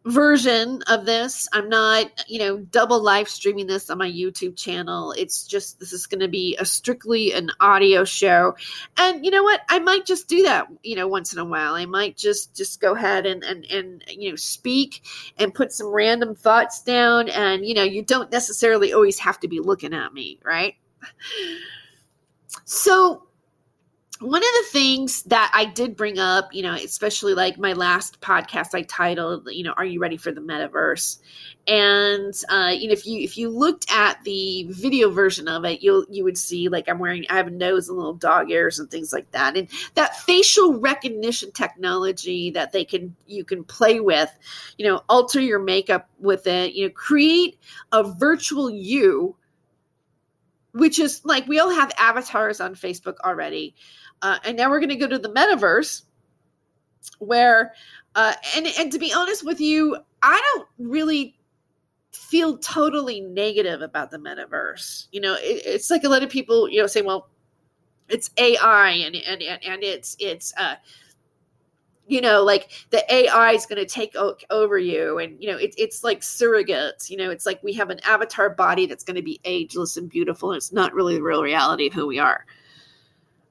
version 0.05 0.83
of 0.87 1.07
this. 1.07 1.49
I'm 1.53 1.69
not 1.69 2.07
you 2.29 2.39
know 2.39 2.59
double 2.59 3.03
live 3.03 3.29
streaming 3.29 3.67
this 3.67 3.89
on 3.89 3.99
my 3.99 4.11
youtube 4.11 4.57
channel. 4.57 5.13
It's 5.13 5.47
just 5.47 5.81
this 5.81 5.93
is 5.93 6.07
going 6.07 6.21
to 6.21 6.29
be 6.29 6.57
a 6.59 6.65
strictly 6.65 7.33
an 7.33 7.51
audio 7.61 8.05
show. 8.05 8.57
And 8.97 9.25
you 9.25 9.31
know 9.31 9.43
what? 9.43 9.63
I 9.69 9.79
might 9.79 10.05
just 10.05 10.29
do 10.29 10.43
that 10.43 10.67
you 10.83 10.97
know 10.97 11.09
once 11.09 11.33
in 11.33 11.39
a 11.39 11.45
while. 11.45 11.75
I 11.75 11.87
might 11.87 12.17
just 12.17 12.55
just 12.55 12.81
go 12.81 12.95
ahead 12.95 13.27
and 13.27 13.43
and 13.45 13.65
and 13.67 14.05
you 14.09 14.31
know 14.31 14.37
speak 14.37 15.03
and 15.39 15.55
put 15.55 15.73
some 15.73 15.89
random 15.89 16.35
thoughts 16.35 16.83
down. 16.83 17.29
And 17.31 17.65
you 17.65 17.75
know 17.75 17.83
you 17.83 18.03
don't 18.03 18.31
necessarily 18.31 18.93
always 18.93 19.19
have 19.21 19.41
to 19.41 19.49
be 19.49 19.61
looking 19.61 19.95
at 19.95 20.13
me 20.13 20.39
right 20.45 20.75
so, 22.65 23.23
one 24.21 24.41
of 24.41 24.49
the 24.61 24.69
things 24.71 25.25
that 25.25 25.51
I 25.53 25.65
did 25.65 25.97
bring 25.97 26.19
up, 26.19 26.55
you 26.55 26.63
know, 26.63 26.75
especially 26.75 27.35
like 27.35 27.59
my 27.59 27.73
last 27.73 28.21
podcast, 28.21 28.69
I 28.73 28.83
titled, 28.83 29.49
you 29.51 29.65
know, 29.65 29.75
"Are 29.77 29.85
you 29.85 30.01
ready 30.01 30.17
for 30.17 30.31
the 30.31 30.41
metaverse?" 30.41 31.19
And 31.67 32.33
uh, 32.49 32.73
you 32.75 32.87
know, 32.87 32.93
if 32.93 33.07
you 33.07 33.21
if 33.21 33.37
you 33.37 33.49
looked 33.49 33.91
at 33.91 34.23
the 34.25 34.67
video 34.71 35.11
version 35.11 35.49
of 35.49 35.65
it, 35.65 35.83
you'll 35.83 36.07
you 36.09 36.23
would 36.25 36.39
see 36.39 36.69
like 36.69 36.89
I'm 36.89 36.99
wearing, 37.01 37.27
I 37.29 37.37
have 37.37 37.49
a 37.49 37.51
nose 37.51 37.89
and 37.89 37.99
little 37.99 38.15
dog 38.15 38.51
ears 38.51 38.79
and 38.79 38.91
things 38.91 39.13
like 39.13 39.31
that, 39.33 39.57
and 39.57 39.69
that 39.95 40.17
facial 40.21 40.79
recognition 40.79 41.51
technology 41.51 42.51
that 42.51 42.73
they 42.73 42.85
can 42.85 43.15
you 43.27 43.45
can 43.45 43.65
play 43.65 43.99
with, 44.01 44.31
you 44.79 44.87
know, 44.87 45.03
alter 45.09 45.41
your 45.41 45.59
makeup 45.59 46.09
with 46.21 46.47
it, 46.47 46.75
you 46.75 46.87
know, 46.87 46.93
create 46.95 47.59
a 47.93 48.05
virtual 48.05 48.71
you 48.71 49.37
which 50.75 50.99
is 50.99 51.25
like 51.25 51.47
we 51.47 51.61
all 51.61 51.71
have 51.71 51.93
avatars 51.99 52.61
on 52.61 52.75
Facebook 52.75 53.17
already. 53.25 53.75
Uh, 54.23 54.39
and 54.45 54.57
now 54.57 54.69
we're 54.69 54.81
going 54.81 54.91
to 54.91 54.97
go 54.97 55.07
to 55.07 55.19
the 55.19 55.29
metaverse 55.29 56.03
where, 57.19 57.75
uh, 58.15 58.35
and, 58.57 58.67
and 58.79 58.93
to 58.93 58.99
be 58.99 59.13
honest 59.13 59.45
with 59.45 59.61
you, 59.61 59.97
I 60.23 60.41
don't 60.55 60.69
really 60.79 61.39
feel 62.13 62.59
totally 62.59 63.21
negative 63.21 63.83
about 63.83 64.11
the 64.11 64.19
metaverse. 64.19 65.07
You 65.13 65.21
know, 65.21 65.35
it, 65.35 65.63
it's 65.65 65.91
like 65.91 66.05
a 66.05 66.09
lot 66.09 66.23
of 66.23 66.31
people, 66.31 66.69
you 66.69 66.81
know, 66.81 66.87
say, 66.87 67.03
well, 67.03 67.29
it's 68.09 68.31
AI 68.37 68.91
and, 68.91 69.15
and, 69.15 69.43
and, 69.43 69.65
and 69.65 69.83
it's, 69.85 70.17
it's, 70.19 70.53
uh, 70.57 70.75
you 72.07 72.21
know 72.21 72.43
like 72.43 72.71
the 72.91 73.03
ai 73.13 73.53
is 73.53 73.67
going 73.67 73.79
to 73.79 73.87
take 73.87 74.15
o- 74.17 74.37
over 74.51 74.79
you. 74.79 75.19
And 75.19 75.41
you 75.43 75.51
know 75.51 75.57
it, 75.57 75.75
it's 75.79 76.05
like 76.05 76.21
surrogates 76.21 77.11
you 77.11 77.17
know 77.17 77.31
it's 77.31 77.47
like 77.47 77.63
we 77.63 77.73
have 77.75 77.91
an 77.91 78.01
avatar 78.05 78.51
body 78.51 78.87
that's 78.87 79.05
going 79.05 79.17
to 79.17 79.23
be 79.23 79.41
ageless 79.45 79.97
and 79.97 80.09
beautiful 80.09 80.51
and 80.51 80.57
it's 80.57 80.73
not 80.73 80.95
really 80.95 81.15
the 81.15 81.23
real 81.23 81.43
reality 81.43 81.87
of 81.87 81.93
who 81.95 82.07
we 82.07 82.19
are. 82.19 82.45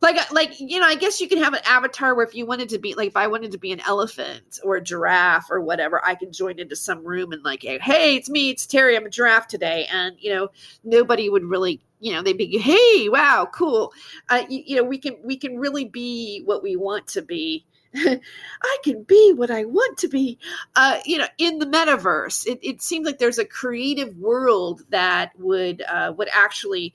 Like 0.02 0.18
uh, 0.18 0.26
like 0.32 0.60
you 0.60 0.82
know 0.82 0.86
i 0.86 0.96
guess 0.96 1.22
you 1.22 1.30
can 1.30 1.38
have 1.38 1.54
an 1.54 1.62
avatar 1.66 2.14
where 2.14 2.26
if 2.26 2.36
you 2.36 2.46
wanted 2.46 2.68
to 2.70 2.78
be 2.78 2.94
like 2.94 3.08
if 3.08 3.16
i 3.16 3.26
wanted 3.26 3.54
to 3.54 3.58
be 3.58 3.72
an 3.72 3.80
elephant 3.88 4.60
or 4.62 4.76
a 4.76 4.84
giraffe 4.84 5.50
or 5.50 5.62
whatever 5.62 6.06
i 6.06 6.14
can 6.14 6.30
join 6.30 6.60
into 6.60 6.76
some 6.76 7.06
room 7.06 7.32
and 7.32 7.42
like 7.46 7.64
hey 7.64 8.18
it's 8.18 8.30
me 8.30 8.50
it's 8.50 8.68
tere 8.68 8.98
i'm 8.98 9.06
a 9.06 9.10
giraffe 9.10 9.48
today. 9.48 9.88
And 9.90 10.18
you 10.20 10.30
know 10.34 10.50
nobody 10.84 11.30
would 11.30 11.46
really 11.46 11.82
you 12.02 12.12
know 12.12 12.22
they'd 12.22 12.38
be 12.38 12.58
hey 12.58 13.08
wow 13.08 13.48
cool. 13.54 13.94
Uh, 14.28 14.44
you, 14.50 14.64
you 14.66 14.76
know 14.76 14.84
we 14.84 14.98
can 14.98 15.16
we 15.24 15.38
can 15.38 15.58
really 15.58 15.86
be 15.86 16.42
what 16.44 16.62
we 16.62 16.76
want 16.76 17.08
to 17.08 17.22
be 17.22 17.66
I 18.64 18.78
can 18.84 19.04
be 19.04 19.34
what 19.34 19.52
I 19.52 19.66
want 19.66 20.00
to 20.00 20.08
be, 20.08 20.40
uh, 20.76 21.00
you 21.06 21.18
know, 21.18 21.28
in 21.38 21.60
the 21.60 21.66
metaverse. 21.66 22.48
It, 22.48 22.60
it 22.62 22.82
seems 22.82 23.06
like 23.06 23.20
there's 23.20 23.40
a 23.40 23.46
creative 23.46 24.18
world 24.18 24.82
that 24.90 25.32
would 25.38 25.84
uh, 25.88 26.14
would 26.18 26.30
actually, 26.32 26.94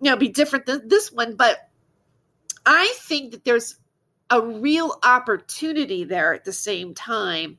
you 0.00 0.10
know, 0.10 0.16
be 0.16 0.28
different 0.28 0.66
than 0.66 0.88
this 0.88 1.12
one. 1.12 1.36
But 1.36 1.68
I 2.64 2.94
think 2.98 3.32
that 3.32 3.44
there's 3.44 3.76
a 4.28 4.40
real 4.40 4.98
opportunity 5.04 6.04
there 6.04 6.34
at 6.34 6.44
the 6.44 6.52
same 6.52 6.94
time 6.94 7.58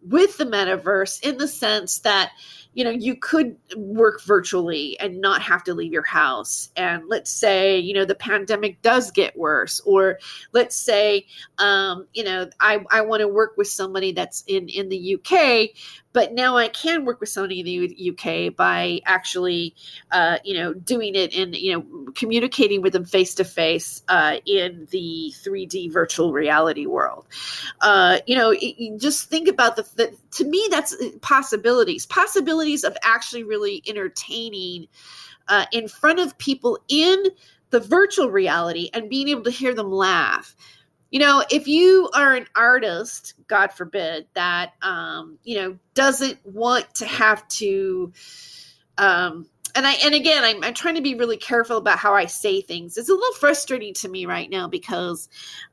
with 0.00 0.38
the 0.38 0.46
metaverse 0.46 1.22
in 1.22 1.36
the 1.36 1.48
sense 1.48 1.98
that 2.00 2.32
you 2.76 2.84
know 2.84 2.90
you 2.90 3.16
could 3.16 3.56
work 3.74 4.22
virtually 4.22 5.00
and 5.00 5.18
not 5.18 5.40
have 5.40 5.64
to 5.64 5.72
leave 5.72 5.92
your 5.92 6.04
house 6.04 6.70
and 6.76 7.02
let's 7.08 7.30
say 7.30 7.78
you 7.78 7.94
know 7.94 8.04
the 8.04 8.14
pandemic 8.14 8.80
does 8.82 9.10
get 9.10 9.36
worse 9.36 9.80
or 9.86 10.18
let's 10.52 10.76
say 10.76 11.26
um, 11.56 12.06
you 12.12 12.22
know 12.22 12.48
i, 12.60 12.84
I 12.90 13.00
want 13.00 13.22
to 13.22 13.28
work 13.28 13.56
with 13.56 13.66
somebody 13.66 14.12
that's 14.12 14.44
in 14.46 14.68
in 14.68 14.90
the 14.90 15.14
uk 15.14 15.70
but 16.16 16.32
now 16.32 16.56
I 16.56 16.68
can 16.68 17.04
work 17.04 17.20
with 17.20 17.28
somebody 17.28 17.60
in 17.60 17.66
the 17.66 18.10
UK 18.10 18.56
by 18.56 19.02
actually, 19.04 19.74
uh, 20.10 20.38
you 20.44 20.54
know, 20.54 20.72
doing 20.72 21.14
it 21.14 21.36
and 21.36 21.54
you 21.54 21.74
know, 21.74 22.10
communicating 22.14 22.80
with 22.80 22.94
them 22.94 23.04
face 23.04 23.34
to 23.34 23.44
face 23.44 24.02
in 24.08 24.88
the 24.90 25.34
3D 25.44 25.92
virtual 25.92 26.32
reality 26.32 26.86
world. 26.86 27.26
Uh, 27.82 28.20
you 28.26 28.34
know, 28.34 28.54
it, 28.58 28.98
just 28.98 29.28
think 29.28 29.46
about 29.46 29.76
the, 29.76 29.82
the, 29.96 30.16
to 30.30 30.46
me, 30.46 30.66
that's 30.70 30.94
uh, 30.94 31.10
possibilities, 31.20 32.06
of 32.84 32.96
actually 33.02 33.44
really 33.44 33.82
entertaining 33.86 34.86
uh, 35.48 35.66
in 35.72 35.88
front 35.88 36.18
of 36.18 36.36
people 36.38 36.78
in 36.88 37.24
the 37.70 37.80
virtual 37.80 38.30
reality 38.30 38.90
and 38.92 39.08
being 39.08 39.28
able 39.28 39.42
to 39.42 39.50
hear 39.50 39.74
them 39.74 39.90
laugh 39.90 40.54
you 41.10 41.18
know 41.18 41.42
if 41.50 41.68
you 41.68 42.10
are 42.14 42.34
an 42.34 42.46
artist 42.54 43.34
god 43.46 43.72
forbid 43.72 44.26
that 44.34 44.72
um 44.82 45.38
you 45.44 45.58
know 45.58 45.78
doesn't 45.94 46.38
want 46.44 46.92
to 46.94 47.06
have 47.06 47.46
to 47.48 48.12
um 48.98 49.46
and 49.76 49.86
I 49.86 49.92
and 50.04 50.14
again 50.14 50.42
I'm, 50.42 50.64
I'm 50.64 50.74
trying 50.74 50.94
to 50.94 51.02
be 51.02 51.14
really 51.14 51.36
careful 51.36 51.76
about 51.76 51.98
how 51.98 52.14
I 52.14 52.26
say 52.26 52.62
things. 52.62 52.96
It's 52.96 53.10
a 53.10 53.12
little 53.12 53.34
frustrating 53.34 53.92
to 53.94 54.08
me 54.08 54.24
right 54.24 54.48
now 54.50 54.68
because 54.68 55.28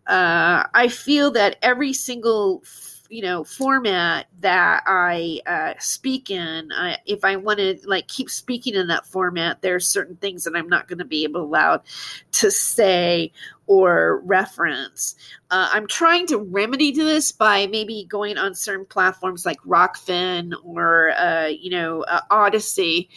uh, 0.05 0.63
I 0.73 0.89
feel 0.89 1.31
that 1.31 1.55
every 1.61 1.93
single 1.93 2.63
you 3.13 3.21
know 3.21 3.43
format 3.43 4.25
that 4.39 4.81
I 4.87 5.39
uh, 5.45 5.75
speak 5.77 6.31
in, 6.31 6.71
I, 6.71 6.97
if 7.05 7.23
I 7.23 7.35
want 7.35 7.59
to 7.59 7.77
like 7.85 8.07
keep 8.07 8.27
speaking 8.27 8.73
in 8.73 8.87
that 8.87 9.05
format, 9.05 9.61
there 9.61 9.75
are 9.75 9.79
certain 9.79 10.15
things 10.15 10.43
that 10.45 10.55
I'm 10.55 10.67
not 10.67 10.87
going 10.87 10.97
to 10.97 11.05
be 11.05 11.23
able 11.23 11.41
allowed 11.41 11.81
to 12.31 12.49
say 12.49 13.31
or 13.67 14.21
reference. 14.25 15.15
Uh, 15.51 15.69
I'm 15.71 15.85
trying 15.85 16.25
to 16.27 16.39
remedy 16.39 16.91
to 16.91 17.03
this 17.03 17.31
by 17.31 17.67
maybe 17.67 18.07
going 18.09 18.39
on 18.39 18.55
certain 18.55 18.85
platforms 18.87 19.45
like 19.45 19.61
Rokfin 19.61 20.53
or 20.63 21.11
uh, 21.11 21.45
you 21.45 21.69
know 21.69 22.01
uh, 22.05 22.21
Odysee. 22.31 23.09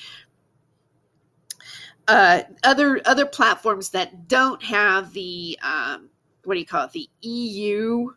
Uh, 2.07 2.43
other 2.65 3.01
other 3.07 3.25
platforms 3.25 3.89
that 3.91 4.29
don't 4.29 4.63
have 4.63 5.15
the 5.15 5.59
um, 5.63 6.11
what 6.45 6.53
do 6.53 6.61
you 6.61 6.67
call 6.67 6.85
it 6.85 6.93
the 6.93 7.09
EU 7.23 8.11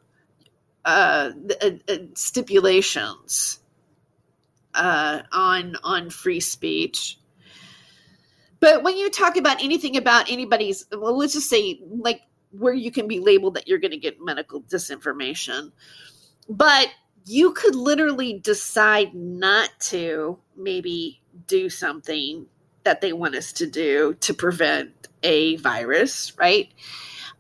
uh, 0.89 1.32
uh, 1.62 1.69
uh, 1.88 1.97
stipulations 2.15 3.60
uh, 4.73 5.21
on 5.32 5.75
on 5.84 6.10
free 6.10 6.39
speech. 6.39 7.19
But 8.60 8.84
when 8.84 8.97
you 8.97 9.10
talk 9.10 9.38
about 9.38 9.63
anything 9.63 9.95
about 9.95 10.30
anybody's, 10.30 10.86
well, 10.91 11.17
let's 11.17 11.34
just 11.34 11.49
say 11.49 11.80
like 11.89 12.21
where 12.52 12.73
you 12.73 12.91
can 12.91 13.08
be 13.08 13.19
labeled 13.19 13.54
that 13.54 13.67
you're 13.67 13.80
going 13.80 13.91
to 13.91 13.97
get 13.97 14.17
medical 14.19 14.62
disinformation, 14.63 15.71
but 16.49 16.89
you 17.25 17.54
could 17.54 17.75
literally 17.75 18.39
decide 18.39 19.13
not 19.13 19.69
to 19.80 20.39
maybe 20.58 21.21
do 21.47 21.69
something 21.69 22.47
that 22.84 23.02
they 23.02 23.13
want 23.13 23.36
us 23.36 23.54
to 23.54 23.67
do 23.67 24.15
to 24.21 24.34
prevent 24.34 25.08
a 25.21 25.56
virus, 25.58 26.36
right? 26.38 26.69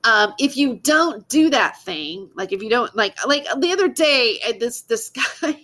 Um, 0.03 0.33
if 0.39 0.55
you 0.55 0.75
don't 0.75 1.27
do 1.27 1.49
that 1.49 1.81
thing, 1.81 2.29
like 2.35 2.53
if 2.53 2.63
you 2.63 2.69
don't 2.69 2.95
like 2.95 3.25
like 3.25 3.45
the 3.59 3.71
other 3.71 3.89
day, 3.89 4.39
this 4.59 4.81
this 4.81 5.09
guy 5.41 5.59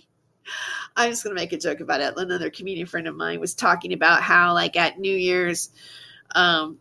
I'm 0.95 1.11
just 1.11 1.23
to 1.35 1.41
make 1.41 1.51
a 1.53 1.57
joke 1.57 1.81
about 1.81 2.01
it. 2.01 2.13
Another 2.15 2.49
comedian 2.49 2.87
friend 2.87 3.07
of 3.07 3.15
mine 3.15 3.39
was 3.39 3.53
talking 3.53 3.93
about 3.93 4.21
how, 4.21 4.53
like, 4.53 4.77
at 4.77 4.99
New 4.99 5.15
Year's, 5.15 5.69
um, 6.35 6.77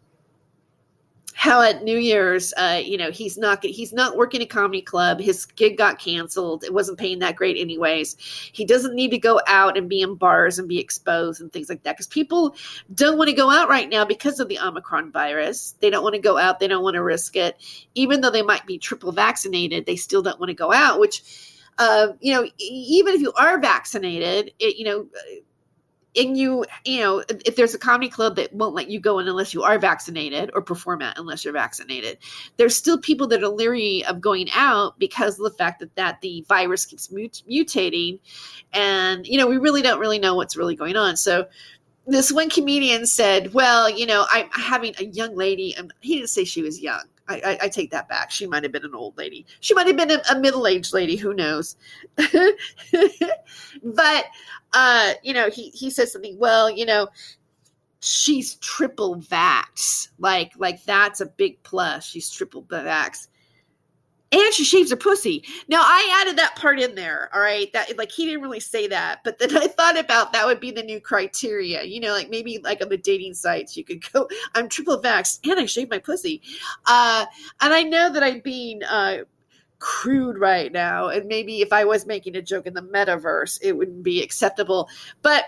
how 1.34 1.60
at 1.60 1.82
New 1.82 1.98
Year's, 1.98 2.54
uh, 2.56 2.80
you 2.82 2.96
know, 2.96 3.10
he's 3.10 3.36
not 3.36 3.62
he's 3.64 3.92
not 3.92 4.16
working 4.16 4.40
a 4.40 4.46
comedy 4.46 4.80
club. 4.80 5.20
His 5.20 5.44
gig 5.44 5.76
got 5.76 5.98
canceled. 5.98 6.62
It 6.62 6.72
wasn't 6.72 6.98
paying 6.98 7.18
that 7.18 7.36
great, 7.36 7.58
anyways. 7.58 8.16
He 8.52 8.64
doesn't 8.64 8.94
need 8.94 9.10
to 9.10 9.18
go 9.18 9.40
out 9.48 9.76
and 9.76 9.88
be 9.88 10.00
in 10.00 10.14
bars 10.14 10.58
and 10.58 10.68
be 10.68 10.78
exposed 10.78 11.40
and 11.40 11.52
things 11.52 11.68
like 11.68 11.82
that 11.82 11.96
because 11.96 12.06
people 12.06 12.54
don't 12.94 13.18
want 13.18 13.28
to 13.28 13.36
go 13.36 13.50
out 13.50 13.68
right 13.68 13.88
now 13.88 14.04
because 14.04 14.38
of 14.38 14.48
the 14.48 14.58
Omicron 14.60 15.10
virus. 15.10 15.74
They 15.80 15.90
don't 15.90 16.04
want 16.04 16.14
to 16.14 16.20
go 16.20 16.38
out. 16.38 16.60
They 16.60 16.68
don't 16.68 16.84
want 16.84 16.94
to 16.94 17.02
risk 17.02 17.34
it, 17.34 17.56
even 17.96 18.20
though 18.20 18.30
they 18.30 18.42
might 18.42 18.64
be 18.64 18.78
triple 18.78 19.10
vaccinated. 19.10 19.86
They 19.86 19.96
still 19.96 20.22
don't 20.22 20.38
want 20.38 20.50
to 20.50 20.54
go 20.54 20.72
out, 20.72 21.00
which 21.00 21.50
uh, 21.78 22.08
you 22.20 22.32
know, 22.32 22.48
even 22.58 23.14
if 23.14 23.20
you 23.20 23.32
are 23.32 23.58
vaccinated, 23.58 24.52
it, 24.60 24.76
you 24.76 24.84
know, 24.84 25.08
and 26.16 26.36
you, 26.36 26.64
you 26.84 27.00
know, 27.00 27.24
if 27.44 27.56
there's 27.56 27.74
a 27.74 27.78
comedy 27.78 28.08
club 28.08 28.36
that 28.36 28.52
won't 28.52 28.74
let 28.74 28.88
you 28.88 29.00
go 29.00 29.18
in 29.18 29.28
unless 29.28 29.52
you 29.52 29.62
are 29.62 29.78
vaccinated 29.78 30.50
or 30.54 30.62
perform 30.62 31.02
at 31.02 31.18
unless 31.18 31.44
you're 31.44 31.52
vaccinated, 31.52 32.18
there's 32.56 32.76
still 32.76 32.98
people 32.98 33.26
that 33.28 33.42
are 33.42 33.48
leery 33.48 34.04
of 34.06 34.20
going 34.20 34.48
out 34.52 34.98
because 34.98 35.38
of 35.38 35.44
the 35.44 35.56
fact 35.56 35.80
that 35.80 35.94
that 35.96 36.20
the 36.20 36.44
virus 36.48 36.86
keeps 36.86 37.10
mut- 37.10 37.42
mutating, 37.50 38.18
and 38.72 39.26
you 39.26 39.38
know, 39.38 39.46
we 39.46 39.58
really 39.58 39.82
don't 39.82 40.00
really 40.00 40.18
know 40.18 40.34
what's 40.34 40.56
really 40.56 40.76
going 40.76 40.96
on. 40.96 41.16
So 41.16 41.46
this 42.06 42.30
one 42.30 42.50
comedian 42.50 43.06
said, 43.06 43.54
"Well, 43.54 43.90
you 43.90 44.06
know, 44.06 44.26
I'm 44.30 44.48
having 44.50 44.94
a 44.98 45.04
young 45.04 45.34
lady, 45.34 45.74
and 45.76 45.92
he 46.00 46.16
didn't 46.16 46.30
say 46.30 46.44
she 46.44 46.62
was 46.62 46.80
young, 46.80 47.04
I, 47.28 47.40
I, 47.40 47.58
I, 47.62 47.68
take 47.68 47.90
that 47.92 48.08
back. 48.08 48.30
She 48.30 48.46
might 48.46 48.62
have 48.62 48.72
been 48.72 48.84
an 48.84 48.94
old 48.94 49.16
lady. 49.16 49.46
She 49.60 49.74
might 49.74 49.86
have 49.86 49.96
been 49.96 50.10
a, 50.10 50.20
a 50.30 50.38
middle 50.38 50.66
aged 50.66 50.92
lady. 50.92 51.16
Who 51.16 51.32
knows? 51.32 51.76
but 52.16 52.26
uh, 54.74 55.14
you 55.22 55.32
know, 55.32 55.50
he 55.50 55.70
he 55.70 55.90
says 55.90 56.12
something. 56.12 56.38
Well, 56.38 56.70
you 56.70 56.86
know, 56.86 57.08
she's 58.00 58.56
triple 58.56 59.16
vax. 59.16 60.08
Like 60.18 60.52
like 60.56 60.84
that's 60.84 61.20
a 61.20 61.26
big 61.26 61.62
plus. 61.62 62.04
She's 62.04 62.30
triple 62.30 62.62
vax 62.64 63.28
and 64.34 64.52
she 64.52 64.64
shaves 64.64 64.90
her 64.90 64.96
pussy. 64.96 65.44
Now 65.68 65.80
I 65.80 66.20
added 66.20 66.36
that 66.38 66.56
part 66.56 66.80
in 66.80 66.94
there. 66.94 67.30
All 67.32 67.40
right, 67.40 67.72
that 67.72 67.96
like 67.96 68.10
he 68.10 68.26
didn't 68.26 68.42
really 68.42 68.60
say 68.60 68.88
that, 68.88 69.20
but 69.24 69.38
then 69.38 69.56
I 69.56 69.68
thought 69.68 69.98
about 69.98 70.32
that 70.32 70.46
would 70.46 70.60
be 70.60 70.70
the 70.70 70.82
new 70.82 71.00
criteria. 71.00 71.84
You 71.84 72.00
know, 72.00 72.12
like 72.12 72.30
maybe 72.30 72.58
like 72.62 72.82
on 72.82 72.88
the 72.88 72.96
dating 72.96 73.34
sites 73.34 73.76
you 73.76 73.84
could 73.84 74.02
go, 74.12 74.28
I'm 74.54 74.68
triple 74.68 75.00
vaxxed 75.00 75.48
and 75.48 75.60
I 75.60 75.66
shave 75.66 75.90
my 75.90 75.98
pussy. 75.98 76.42
Uh, 76.86 77.26
and 77.60 77.72
I 77.72 77.82
know 77.82 78.12
that 78.12 78.22
I'm 78.22 78.40
being 78.40 78.82
uh, 78.82 79.18
crude 79.84 80.38
right 80.38 80.72
now, 80.72 81.08
and 81.08 81.26
maybe 81.26 81.60
if 81.60 81.72
I 81.72 81.84
was 81.84 82.06
making 82.06 82.36
a 82.36 82.42
joke 82.42 82.66
in 82.66 82.72
the 82.72 82.82
metaverse, 82.82 83.58
it 83.62 83.76
wouldn't 83.76 84.02
be 84.02 84.22
acceptable. 84.22 84.88
But 85.20 85.44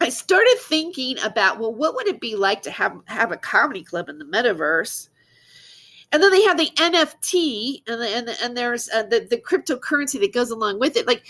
I 0.00 0.08
started 0.08 0.56
thinking 0.60 1.18
about, 1.22 1.58
well, 1.58 1.74
what 1.74 1.94
would 1.94 2.08
it 2.08 2.20
be 2.20 2.34
like 2.34 2.62
to 2.62 2.70
have 2.70 2.98
have 3.04 3.32
a 3.32 3.36
comedy 3.36 3.84
club 3.84 4.08
in 4.08 4.18
the 4.18 4.24
metaverse? 4.24 5.08
and 6.12 6.22
then 6.22 6.30
they 6.30 6.42
have 6.44 6.56
the 6.56 6.70
NFT 6.76 7.82
and 7.86 8.00
the, 8.00 8.08
and, 8.08 8.28
the, 8.28 8.36
and 8.42 8.56
there's 8.56 8.88
uh, 8.88 9.02
the 9.02 9.26
the 9.28 9.36
cryptocurrency 9.36 10.20
that 10.20 10.32
goes 10.32 10.50
along 10.50 10.78
with 10.78 10.96
it. 10.96 11.06
Like 11.06 11.24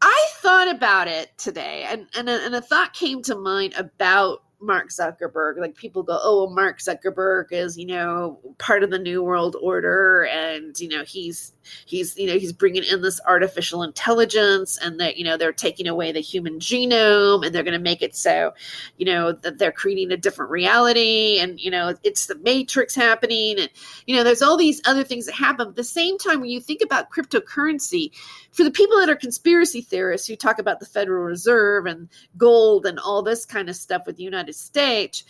I 0.00 0.26
thought 0.36 0.68
about 0.68 1.08
it 1.08 1.36
today, 1.38 1.84
and 1.88 2.06
and 2.16 2.28
a, 2.28 2.44
and 2.44 2.54
a 2.54 2.60
thought 2.60 2.92
came 2.92 3.22
to 3.22 3.34
mind 3.34 3.74
about 3.74 4.42
Mark 4.60 4.90
Zuckerberg. 4.90 5.58
Like 5.58 5.74
people 5.74 6.02
go, 6.02 6.18
oh, 6.20 6.48
Mark 6.50 6.78
Zuckerberg 6.78 7.52
is, 7.52 7.76
you 7.76 7.86
know, 7.86 8.38
part 8.58 8.82
of 8.82 8.90
the 8.90 8.98
new 8.98 9.22
world 9.22 9.56
order, 9.60 10.26
and 10.26 10.78
you 10.78 10.88
know, 10.88 11.04
he's 11.04 11.52
he's 11.84 12.16
you 12.16 12.26
know 12.26 12.38
he's 12.38 12.52
bringing 12.52 12.84
in 12.84 13.02
this 13.02 13.20
artificial 13.26 13.82
intelligence, 13.82 14.78
and 14.78 15.00
that 15.00 15.16
you 15.16 15.24
know 15.24 15.36
they're 15.36 15.52
taking 15.52 15.86
away 15.88 16.12
the 16.12 16.20
human 16.20 16.58
genome, 16.58 17.44
and 17.44 17.54
they're 17.54 17.62
going 17.62 17.72
to 17.72 17.78
make 17.78 18.02
it 18.02 18.16
so, 18.16 18.52
you 18.96 19.06
know, 19.06 19.32
that 19.32 19.58
they're 19.58 19.72
creating 19.72 20.12
a 20.12 20.16
different 20.16 20.50
reality, 20.50 21.38
and 21.40 21.60
you 21.60 21.70
know, 21.70 21.94
it's 22.02 22.26
the 22.26 22.36
Matrix 22.36 22.94
happening, 22.94 23.58
and 23.58 23.70
you 24.06 24.16
know, 24.16 24.24
there's 24.24 24.42
all 24.42 24.56
these 24.56 24.80
other 24.84 25.04
things 25.04 25.26
that 25.26 25.34
happen. 25.34 25.56
But 25.56 25.68
at 25.68 25.76
the 25.76 25.84
same 25.84 26.18
time, 26.18 26.40
when 26.40 26.50
you 26.50 26.60
think 26.60 26.82
about 26.82 27.10
cryptocurrency, 27.10 28.12
for 28.52 28.64
the 28.64 28.70
people 28.70 28.98
that 28.98 29.10
are 29.10 29.16
conspiracy 29.16 29.80
theorists 29.80 30.26
who 30.26 30.36
talk 30.36 30.58
about 30.58 30.80
the 30.80 30.86
Federal 30.86 31.24
Reserve 31.24 31.86
and 31.86 32.08
gold 32.36 32.86
and 32.86 32.98
all 32.98 33.22
this 33.22 33.44
kind 33.44 33.68
of 33.68 33.76
stuff 33.76 34.02
with 34.06 34.16
the 34.16 34.24
United 34.24 34.54
States, 34.54 35.24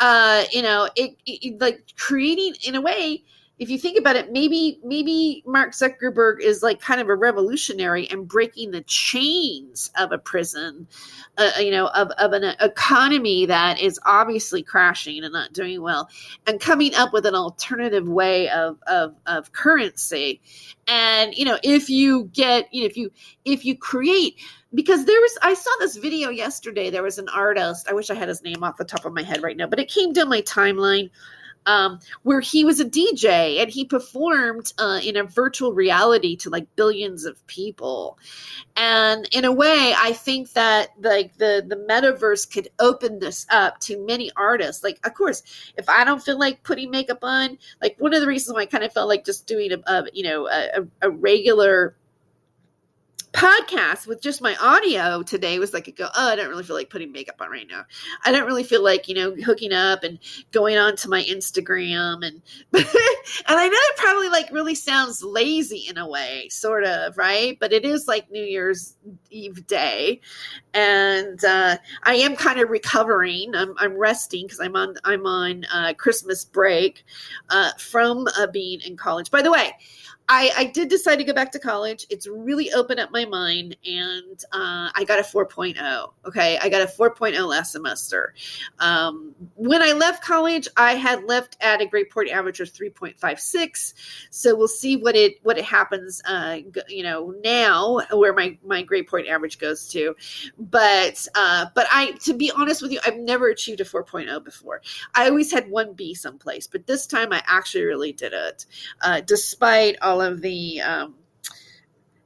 uh, 0.00 0.44
you 0.52 0.62
know, 0.62 0.88
it, 0.96 1.16
it 1.26 1.60
like 1.60 1.82
creating 1.96 2.54
in 2.66 2.74
a 2.74 2.80
way 2.80 3.24
if 3.58 3.68
you 3.68 3.78
think 3.78 3.98
about 3.98 4.14
it, 4.14 4.30
maybe 4.30 4.78
maybe 4.84 5.42
Mark 5.44 5.72
Zuckerberg 5.72 6.40
is 6.40 6.62
like 6.62 6.80
kind 6.80 7.00
of 7.00 7.08
a 7.08 7.16
revolutionary 7.16 8.08
and 8.08 8.28
breaking 8.28 8.70
the 8.70 8.82
chains 8.82 9.90
of 9.98 10.12
a 10.12 10.18
prison, 10.18 10.86
uh, 11.38 11.50
you 11.58 11.72
know, 11.72 11.88
of, 11.88 12.10
of 12.18 12.32
an 12.32 12.54
economy 12.60 13.46
that 13.46 13.80
is 13.80 13.98
obviously 14.06 14.62
crashing 14.62 15.24
and 15.24 15.32
not 15.32 15.52
doing 15.52 15.82
well, 15.82 16.08
and 16.46 16.60
coming 16.60 16.94
up 16.94 17.12
with 17.12 17.26
an 17.26 17.34
alternative 17.34 18.08
way 18.08 18.48
of 18.50 18.78
of, 18.86 19.14
of 19.26 19.52
currency. 19.52 20.40
And 20.86 21.34
you 21.34 21.44
know, 21.44 21.58
if 21.64 21.90
you 21.90 22.30
get, 22.32 22.72
you 22.72 22.82
know, 22.82 22.86
if 22.86 22.96
you 22.96 23.10
if 23.44 23.64
you 23.64 23.76
create 23.76 24.36
because 24.72 25.04
there 25.04 25.20
was 25.20 25.38
I 25.42 25.54
saw 25.54 25.70
this 25.80 25.96
video 25.96 26.28
yesterday. 26.30 26.90
There 26.90 27.02
was 27.02 27.18
an 27.18 27.28
artist. 27.30 27.88
I 27.88 27.92
wish 27.92 28.10
I 28.10 28.14
had 28.14 28.28
his 28.28 28.42
name 28.42 28.62
off 28.62 28.76
the 28.76 28.84
top 28.84 29.04
of 29.04 29.12
my 29.12 29.22
head 29.22 29.42
right 29.42 29.56
now, 29.56 29.66
but 29.66 29.80
it 29.80 29.88
came 29.88 30.12
down 30.12 30.28
my 30.28 30.42
timeline 30.42 31.10
um, 31.68 32.00
where 32.22 32.40
he 32.40 32.64
was 32.64 32.80
a 32.80 32.84
DJ 32.86 33.60
and 33.60 33.70
he 33.70 33.84
performed 33.84 34.72
uh, 34.78 35.00
in 35.04 35.16
a 35.16 35.22
virtual 35.22 35.72
reality 35.72 36.34
to 36.36 36.50
like 36.50 36.74
billions 36.74 37.26
of 37.26 37.46
people. 37.46 38.18
And 38.74 39.28
in 39.32 39.44
a 39.44 39.52
way, 39.52 39.94
I 39.96 40.14
think 40.14 40.52
that 40.54 40.88
like 41.00 41.36
the 41.36 41.62
the 41.66 41.76
metaverse 41.76 42.50
could 42.50 42.70
open 42.80 43.18
this 43.18 43.46
up 43.50 43.80
to 43.80 44.04
many 44.04 44.32
artists. 44.34 44.82
Like, 44.82 44.98
of 45.06 45.12
course, 45.12 45.42
if 45.76 45.88
I 45.90 46.04
don't 46.04 46.22
feel 46.22 46.38
like 46.38 46.62
putting 46.62 46.90
makeup 46.90 47.22
on, 47.22 47.58
like 47.82 47.96
one 47.98 48.14
of 48.14 48.22
the 48.22 48.26
reasons 48.26 48.54
why 48.54 48.62
I 48.62 48.66
kind 48.66 48.84
of 48.84 48.92
felt 48.92 49.08
like 49.08 49.26
just 49.26 49.46
doing 49.46 49.72
a, 49.72 49.78
a 49.86 50.04
you 50.14 50.22
know 50.22 50.48
a, 50.48 50.86
a 51.02 51.10
regular 51.10 51.94
podcast 53.38 54.08
with 54.08 54.20
just 54.20 54.42
my 54.42 54.56
audio 54.56 55.22
today 55.22 55.60
was 55.60 55.72
like 55.72 55.86
a 55.86 55.92
go 55.92 56.08
oh 56.16 56.28
i 56.28 56.34
don't 56.34 56.48
really 56.48 56.64
feel 56.64 56.74
like 56.74 56.90
putting 56.90 57.12
makeup 57.12 57.36
on 57.38 57.48
right 57.48 57.68
now. 57.70 57.84
I 58.24 58.32
don't 58.32 58.46
really 58.46 58.64
feel 58.64 58.82
like 58.82 59.06
you 59.06 59.14
know 59.14 59.32
hooking 59.44 59.72
up 59.72 60.02
and 60.02 60.18
going 60.50 60.76
on 60.76 60.96
to 60.96 61.08
my 61.08 61.22
instagram 61.22 62.26
and 62.26 62.42
and 62.74 62.84
i 63.46 63.68
know 63.68 63.78
it 63.78 63.96
probably 63.96 64.28
like 64.28 64.50
really 64.50 64.74
sounds 64.74 65.22
lazy 65.22 65.86
in 65.88 65.98
a 65.98 66.08
way 66.08 66.48
sort 66.48 66.82
of 66.82 67.16
right? 67.16 67.56
But 67.60 67.72
it 67.72 67.84
is 67.84 68.08
like 68.08 68.28
new 68.28 68.42
year's 68.42 68.96
eve 69.30 69.68
day. 69.68 70.20
And 70.74 71.42
uh, 71.44 71.76
i 72.02 72.14
am 72.16 72.34
kind 72.34 72.58
of 72.58 72.70
recovering. 72.70 73.54
I'm, 73.54 73.74
I'm 73.78 73.96
resting 73.96 74.46
because 74.46 74.58
i'm 74.58 74.74
on 74.74 74.96
i'm 75.04 75.26
on 75.26 75.64
uh, 75.72 75.94
christmas 75.94 76.44
break 76.44 77.04
uh, 77.50 77.70
from 77.78 78.26
uh, 78.36 78.48
being 78.48 78.80
in 78.80 78.96
college. 78.96 79.30
By 79.30 79.42
the 79.42 79.52
way 79.52 79.76
I, 80.28 80.50
I 80.56 80.64
did 80.64 80.88
decide 80.88 81.16
to 81.16 81.24
go 81.24 81.32
back 81.32 81.50
to 81.52 81.58
college. 81.58 82.06
It's 82.10 82.26
really 82.26 82.70
opened 82.72 83.00
up 83.00 83.10
my 83.10 83.24
mind, 83.24 83.76
and 83.86 84.44
uh, 84.52 84.90
I 84.94 85.04
got 85.06 85.18
a 85.18 85.22
4.0. 85.22 86.12
Okay, 86.26 86.58
I 86.58 86.68
got 86.68 86.82
a 86.82 86.86
4.0 86.86 87.46
last 87.48 87.72
semester. 87.72 88.34
Um, 88.78 89.34
when 89.54 89.82
I 89.82 89.92
left 89.92 90.22
college, 90.22 90.68
I 90.76 90.92
had 90.96 91.24
left 91.24 91.56
at 91.60 91.80
a 91.80 91.86
grade 91.86 92.10
point 92.10 92.28
average 92.28 92.60
of 92.60 92.70
3.56. 92.70 93.94
So 94.30 94.54
we'll 94.54 94.68
see 94.68 94.96
what 94.96 95.16
it 95.16 95.36
what 95.42 95.56
it 95.56 95.64
happens. 95.64 96.20
Uh, 96.26 96.58
you 96.88 97.02
know 97.02 97.34
now 97.42 98.00
where 98.12 98.34
my 98.34 98.58
my 98.64 98.82
grade 98.82 99.06
point 99.06 99.28
average 99.28 99.58
goes 99.58 99.88
to, 99.88 100.14
but 100.58 101.26
uh, 101.34 101.66
but 101.74 101.86
I 101.90 102.12
to 102.24 102.34
be 102.34 102.52
honest 102.54 102.82
with 102.82 102.92
you, 102.92 103.00
I've 103.06 103.18
never 103.18 103.48
achieved 103.48 103.80
a 103.80 103.84
4.0 103.84 104.44
before. 104.44 104.82
I 105.14 105.28
always 105.28 105.50
had 105.50 105.70
one 105.70 105.94
B 105.94 106.14
someplace, 106.14 106.66
but 106.66 106.86
this 106.86 107.06
time 107.06 107.32
I 107.32 107.42
actually 107.46 107.84
really 107.84 108.12
did 108.12 108.34
it, 108.34 108.66
uh, 109.00 109.22
despite 109.22 109.96
all 110.02 110.17
all 110.18 110.32
of 110.32 110.42
the 110.42 110.80
um, 110.80 111.14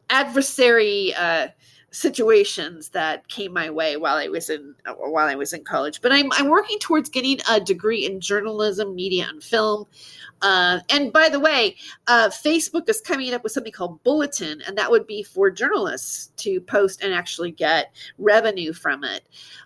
adversary 0.09 1.15
uh, 1.15 1.49
situations 1.91 2.89
that 2.91 3.29
came 3.29 3.53
my 3.53 3.69
way 3.69 3.99
while 3.99 4.17
I 4.17 4.29
was 4.29 4.49
in 4.49 4.75
while 4.97 5.27
I 5.29 5.35
was 5.35 5.53
in 5.53 5.63
college. 5.65 6.01
But 6.01 6.13
I'm 6.13 6.33
I'm 6.33 6.49
working 6.49 6.79
towards 6.79 7.11
getting 7.11 7.39
a 7.51 7.61
degree 7.61 8.07
in 8.07 8.21
journalism, 8.21 8.95
media, 8.95 9.27
and 9.29 9.43
film. 9.43 9.87
Uh, 10.41 10.81
and 10.91 11.13
by 11.13 11.29
the 11.29 11.39
way, 11.39 11.77
uh, 12.09 12.29
Facebook 12.29 12.89
is 12.89 13.01
coming 13.01 13.33
up 13.33 13.45
with 13.45 13.53
something 13.53 13.73
called 13.73 14.03
Bulletin, 14.03 14.61
and 14.67 14.77
that 14.77 14.91
would 14.91 15.07
be 15.07 15.23
for 15.23 15.51
journalists 15.51 16.33
to 16.39 16.61
post 16.63 17.03
and 17.03 17.15
actually 17.15 17.53
get 17.53 17.95
revenue 18.19 18.73
from 18.73 19.05
it. 19.05 19.23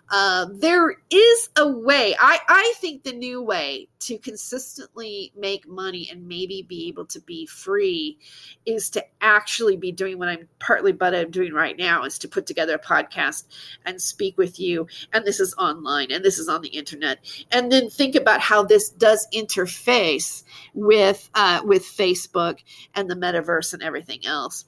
Uh, 0.09 0.47
there 0.53 0.95
is 1.09 1.49
a 1.57 1.67
way, 1.67 2.15
I, 2.19 2.39
I 2.47 2.73
think 2.77 3.03
the 3.03 3.11
new 3.11 3.41
way 3.41 3.89
to 3.99 4.17
consistently 4.17 5.33
make 5.35 5.67
money 5.67 6.07
and 6.09 6.27
maybe 6.27 6.61
be 6.61 6.87
able 6.87 7.05
to 7.07 7.19
be 7.21 7.45
free 7.45 8.17
is 8.65 8.89
to 8.91 9.03
actually 9.21 9.75
be 9.75 9.91
doing 9.91 10.17
what 10.17 10.29
I'm 10.29 10.47
partly 10.59 10.93
but 10.93 11.13
I'm 11.13 11.29
doing 11.29 11.53
right 11.53 11.77
now 11.77 12.03
is 12.05 12.17
to 12.19 12.27
put 12.27 12.45
together 12.45 12.75
a 12.75 12.79
podcast 12.79 13.45
and 13.85 14.01
speak 14.01 14.37
with 14.37 14.59
you. 14.59 14.87
And 15.11 15.25
this 15.25 15.41
is 15.41 15.53
online 15.55 16.11
and 16.11 16.23
this 16.23 16.39
is 16.39 16.47
on 16.47 16.61
the 16.61 16.69
internet. 16.69 17.19
And 17.51 17.71
then 17.71 17.89
think 17.89 18.15
about 18.15 18.39
how 18.39 18.63
this 18.63 18.89
does 18.89 19.27
interface 19.33 20.43
with 20.73 21.29
uh, 21.35 21.61
with 21.65 21.83
Facebook 21.83 22.59
and 22.95 23.09
the 23.09 23.15
metaverse 23.15 23.73
and 23.73 23.83
everything 23.83 24.25
else. 24.25 24.65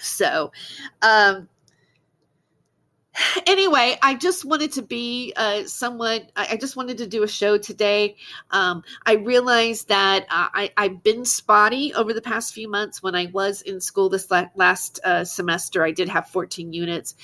So, 0.00 0.52
um, 1.02 1.48
anyway, 3.46 3.98
I 4.02 4.14
just 4.14 4.44
wanted 4.44 4.72
to 4.72 4.82
be 4.82 5.32
uh, 5.36 5.64
somewhat, 5.64 6.30
I, 6.36 6.48
I, 6.52 6.56
just 6.56 6.76
wanted 6.76 6.98
to 6.98 7.06
do 7.06 7.22
a 7.22 7.28
show 7.28 7.58
today. 7.58 8.16
Um, 8.50 8.82
I 9.04 9.14
realized 9.14 9.88
that 9.88 10.24
uh, 10.24 10.48
I, 10.52 10.72
I've 10.76 11.02
been 11.02 11.24
spotty 11.24 11.94
over 11.94 12.12
the 12.12 12.22
past 12.22 12.54
few 12.54 12.70
months. 12.70 13.02
When 13.02 13.14
I 13.14 13.26
was 13.26 13.62
in 13.62 13.80
school 13.80 14.08
this 14.08 14.30
la- 14.30 14.48
last 14.54 15.00
uh, 15.04 15.24
semester, 15.24 15.84
I 15.84 15.90
did 15.90 16.08
have 16.08 16.28
14 16.28 16.72
units. 16.72 17.14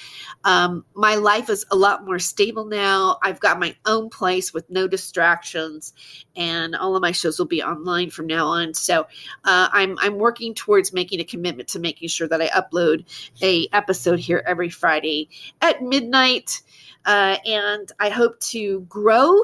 Um, 0.44 0.84
my 0.94 1.16
life 1.16 1.50
is 1.50 1.64
a 1.70 1.76
lot 1.76 2.04
more 2.04 2.18
stable 2.18 2.64
now. 2.64 3.18
I've 3.22 3.40
got 3.40 3.58
my 3.58 3.76
own 3.86 4.10
place 4.10 4.52
with 4.52 4.68
no 4.70 4.88
distractions, 4.88 5.92
and 6.36 6.74
all 6.74 6.96
of 6.96 7.02
my 7.02 7.12
shows 7.12 7.38
will 7.38 7.46
be 7.46 7.62
online 7.62 8.10
from 8.10 8.26
now 8.26 8.46
on. 8.46 8.74
So 8.74 9.02
uh, 9.44 9.68
I'm, 9.72 9.98
I'm 9.98 10.16
working 10.16 10.54
towards 10.54 10.92
making 10.92 11.20
a 11.20 11.24
commitment 11.24 11.68
to 11.70 11.78
making 11.78 12.08
sure 12.08 12.28
that 12.28 12.42
I 12.42 12.48
upload 12.48 13.04
a 13.42 13.68
episode 13.72 14.18
here 14.18 14.42
every 14.46 14.70
Friday 14.70 15.28
at 15.60 15.83
midnight. 15.88 16.62
Uh, 17.04 17.36
and 17.44 17.92
I 18.00 18.08
hope 18.08 18.40
to 18.40 18.80
grow 18.82 19.42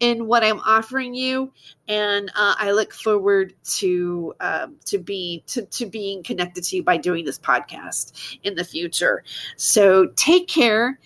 in 0.00 0.26
what 0.26 0.42
I'm 0.42 0.58
offering 0.60 1.14
you, 1.14 1.52
and 1.86 2.28
uh, 2.30 2.56
I 2.58 2.72
look 2.72 2.92
forward 2.92 3.54
to 3.76 4.34
um, 4.40 4.74
to 4.86 4.98
be 4.98 5.44
to, 5.46 5.64
to 5.64 5.86
being 5.86 6.24
connected 6.24 6.64
to 6.64 6.76
you 6.76 6.82
by 6.82 6.96
doing 6.96 7.24
this 7.24 7.38
podcast 7.38 8.38
in 8.42 8.56
the 8.56 8.64
future. 8.64 9.22
So 9.56 10.08
take 10.16 10.48
care, 10.48 10.98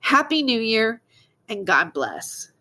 happy 0.00 0.42
New 0.42 0.60
Year, 0.60 1.00
and 1.48 1.66
God 1.66 1.94
bless. 1.94 2.52